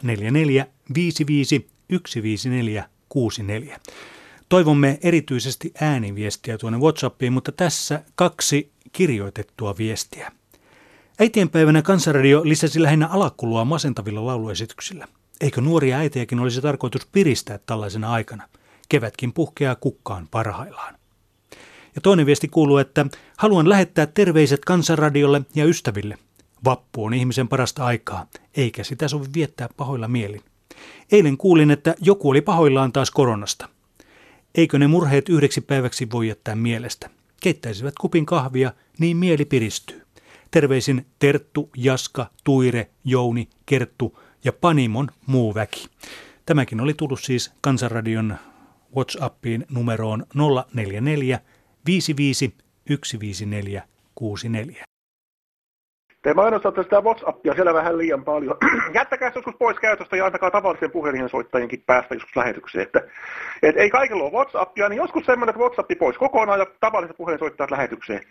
044 0.03 0.65
55 0.95 1.69
154 2.07 2.83
64. 3.09 3.79
Toivomme 4.53 4.99
erityisesti 5.03 5.73
ääniviestiä 5.81 6.57
tuonne 6.57 6.79
WhatsAppiin, 6.79 7.33
mutta 7.33 7.51
tässä 7.51 8.03
kaksi 8.15 8.71
kirjoitettua 8.91 9.77
viestiä. 9.77 10.31
Äitienpäivänä 11.19 11.81
Kansanradio 11.81 12.41
lisäsi 12.43 12.81
lähinnä 12.81 13.07
alakulua 13.07 13.65
masentavilla 13.65 14.25
lauluesityksillä– 14.25 15.07
Eikö 15.41 15.61
nuoria 15.61 15.97
äitejäkin 15.97 16.39
olisi 16.39 16.61
tarkoitus 16.61 17.07
piristää 17.11 17.59
tällaisena 17.65 18.11
aikana? 18.11 18.49
Kevätkin 18.89 19.33
puhkeaa 19.33 19.75
kukkaan 19.75 20.27
parhaillaan. 20.31 20.95
Ja 21.95 22.01
toinen 22.01 22.25
viesti 22.25 22.47
kuuluu, 22.47 22.77
että 22.77 23.05
haluan 23.37 23.69
lähettää 23.69 24.05
terveiset 24.05 24.65
kansanradiolle 24.65 25.41
ja 25.55 25.65
ystäville. 25.65 26.17
Vappu 26.65 27.05
on 27.05 27.13
ihmisen 27.13 27.47
parasta 27.47 27.85
aikaa, 27.85 28.27
eikä 28.57 28.83
sitä 28.83 29.07
sovi 29.07 29.25
viettää 29.35 29.69
pahoilla 29.77 30.07
mielin. 30.07 30.41
Eilen 31.11 31.37
kuulin, 31.37 31.71
että 31.71 31.95
joku 32.01 32.29
oli 32.29 32.41
pahoillaan 32.41 32.91
taas 32.91 33.11
koronasta. 33.11 33.69
Eikö 34.55 34.79
ne 34.79 34.87
murheet 34.87 35.29
yhdeksi 35.29 35.61
päiväksi 35.61 36.07
voi 36.11 36.27
jättää 36.27 36.55
mielestä? 36.55 37.09
Keittäisivät 37.41 37.93
kupin 38.01 38.25
kahvia, 38.25 38.73
niin 38.99 39.17
mieli 39.17 39.45
piristyy. 39.45 40.01
Terveisin 40.51 41.05
Terttu, 41.19 41.69
Jaska, 41.77 42.31
Tuire, 42.43 42.89
Jouni, 43.03 43.49
Kerttu, 43.65 44.19
ja 44.43 44.53
Panimon 44.53 45.07
muu 45.25 45.55
väki. 45.55 45.87
Tämäkin 46.45 46.81
oli 46.81 46.93
tullut 46.93 47.21
siis 47.21 47.51
Kansanradion 47.61 48.37
WhatsAppiin 48.95 49.65
numeroon 49.69 50.25
044 50.73 51.39
55 51.85 52.55
154 52.87 53.83
64. 54.15 54.92
Te 56.23 56.33
mainostatte 56.33 56.83
sitä 56.83 57.01
WhatsAppia 57.01 57.53
siellä 57.53 57.73
vähän 57.73 57.97
liian 57.97 58.23
paljon. 58.23 58.57
Jättäkää 58.99 59.29
se 59.29 59.37
joskus 59.37 59.55
pois 59.59 59.79
käytöstä 59.79 60.17
ja 60.17 60.25
antakaa 60.25 60.51
tavallisen 60.51 60.91
puhelinsoittajienkin 60.91 61.83
päästä 61.85 62.15
joskus 62.15 62.35
lähetykseen. 62.35 62.83
Että, 62.83 63.01
et 63.63 63.77
ei 63.77 63.89
kaikilla 63.89 64.23
ole 64.23 64.31
WhatsAppia, 64.31 64.89
niin 64.89 64.97
joskus 64.97 65.25
semmoinen 65.25 65.55
WhatsApp 65.55 65.91
pois 65.99 66.17
kokonaan 66.17 66.59
ja 66.59 66.65
tavalliset 66.79 67.17
puhelinsoittajat 67.17 67.71
lähetykseen. 67.71 68.21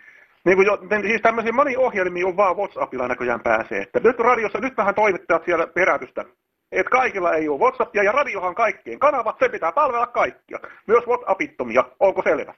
Niin 0.45 0.55
kuin 0.55 0.65
jo, 0.65 0.77
siis 1.01 1.21
tämmöisiä 1.21 1.51
moni 1.51 1.77
ohjelmia 1.77 2.27
on 2.27 2.37
vaan 2.37 2.57
WhatsAppilla 2.57 3.07
näköjään 3.07 3.41
pääsee. 3.43 3.81
Että 3.81 3.99
nyt 3.99 4.19
radiossa, 4.19 4.59
nyt 4.59 4.77
vähän 4.77 4.95
toimittajat 4.95 5.45
siellä 5.45 5.67
perätystä. 5.67 6.25
Että 6.71 6.89
kaikilla 6.89 7.33
ei 7.33 7.49
ole 7.49 7.59
WhatsAppia 7.59 8.03
ja 8.03 8.11
radiohan 8.11 8.55
kaikkien 8.55 8.99
kanavat, 8.99 9.35
se 9.39 9.49
pitää 9.49 9.71
palvella 9.71 10.07
kaikkia. 10.07 10.59
Myös 10.87 11.07
WhatsAppittomia, 11.07 11.83
onko 11.99 12.21
selvä? 12.21 12.53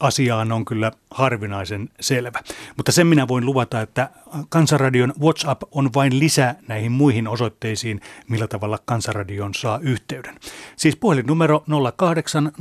Asiaan 0.00 0.52
on 0.52 0.64
kyllä 0.64 0.92
harvinaisen 1.10 1.88
selvä. 2.00 2.40
Mutta 2.76 2.92
sen 2.92 3.06
minä 3.06 3.28
voin 3.28 3.46
luvata, 3.46 3.80
että 3.80 4.10
Kansanradion 4.48 5.14
WhatsApp 5.20 5.62
on 5.70 5.90
vain 5.94 6.18
lisä 6.18 6.54
näihin 6.68 6.92
muihin 6.92 7.28
osoitteisiin, 7.28 8.00
millä 8.28 8.46
tavalla 8.48 8.78
Kansanradion 8.84 9.54
saa 9.54 9.78
yhteyden. 9.82 10.34
Siis 10.76 10.96
puhelinnumero 10.96 11.64
0800 11.96 12.52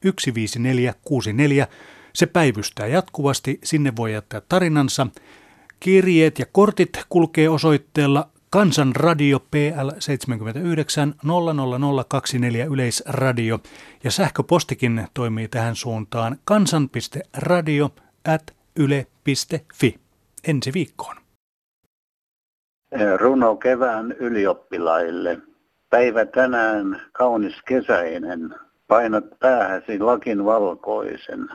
15464 0.00 1.66
se 2.12 2.26
päivystää 2.26 2.86
jatkuvasti, 2.86 3.58
sinne 3.64 3.92
voi 3.96 4.12
jättää 4.12 4.40
tarinansa. 4.48 5.06
Kirjeet 5.80 6.38
ja 6.38 6.46
kortit 6.52 7.04
kulkee 7.08 7.48
osoitteella 7.48 8.28
Kansanradio 8.52 9.40
PL 9.40 9.88
79 9.98 11.14
00024 11.24 12.64
Yleisradio 12.64 13.58
ja 14.04 14.10
sähköpostikin 14.10 15.06
toimii 15.14 15.48
tähän 15.48 15.76
suuntaan 15.76 16.36
kansan.radio 16.44 17.90
at 18.34 18.42
yle.fi. 18.76 20.00
Ensi 20.48 20.72
viikkoon. 20.74 21.16
Runo 23.16 23.56
kevään 23.56 24.12
ylioppilaille. 24.12 25.38
Päivä 25.90 26.24
tänään 26.26 27.02
kaunis 27.12 27.62
kesäinen 27.66 28.54
Painat 28.88 29.24
päähäsi 29.40 29.98
lakin 29.98 30.44
valkoisen, 30.44 31.48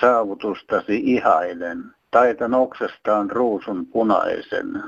saavutustasi 0.00 1.00
ihailen. 1.04 1.84
Taitan 2.10 2.54
oksestaan 2.54 3.30
ruusun 3.30 3.86
punaisen, 3.86 4.82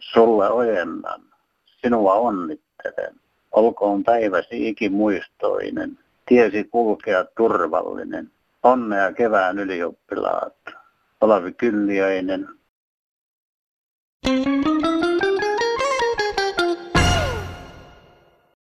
sulle 0.00 0.50
ojennan, 0.50 1.22
sinua 1.66 2.14
onnittelen. 2.14 3.14
Olkoon 3.52 4.04
päiväsi 4.04 4.68
ikimuistoinen, 4.68 5.98
tiesi 6.26 6.64
kulkea 6.64 7.24
turvallinen. 7.36 8.30
Onnea 8.62 9.12
kevään 9.12 9.58
ylioppilaat. 9.58 10.56
Olavi 11.20 11.52
Kylliöinen. 11.52 12.48
thank 14.24 14.86
you 14.86 14.95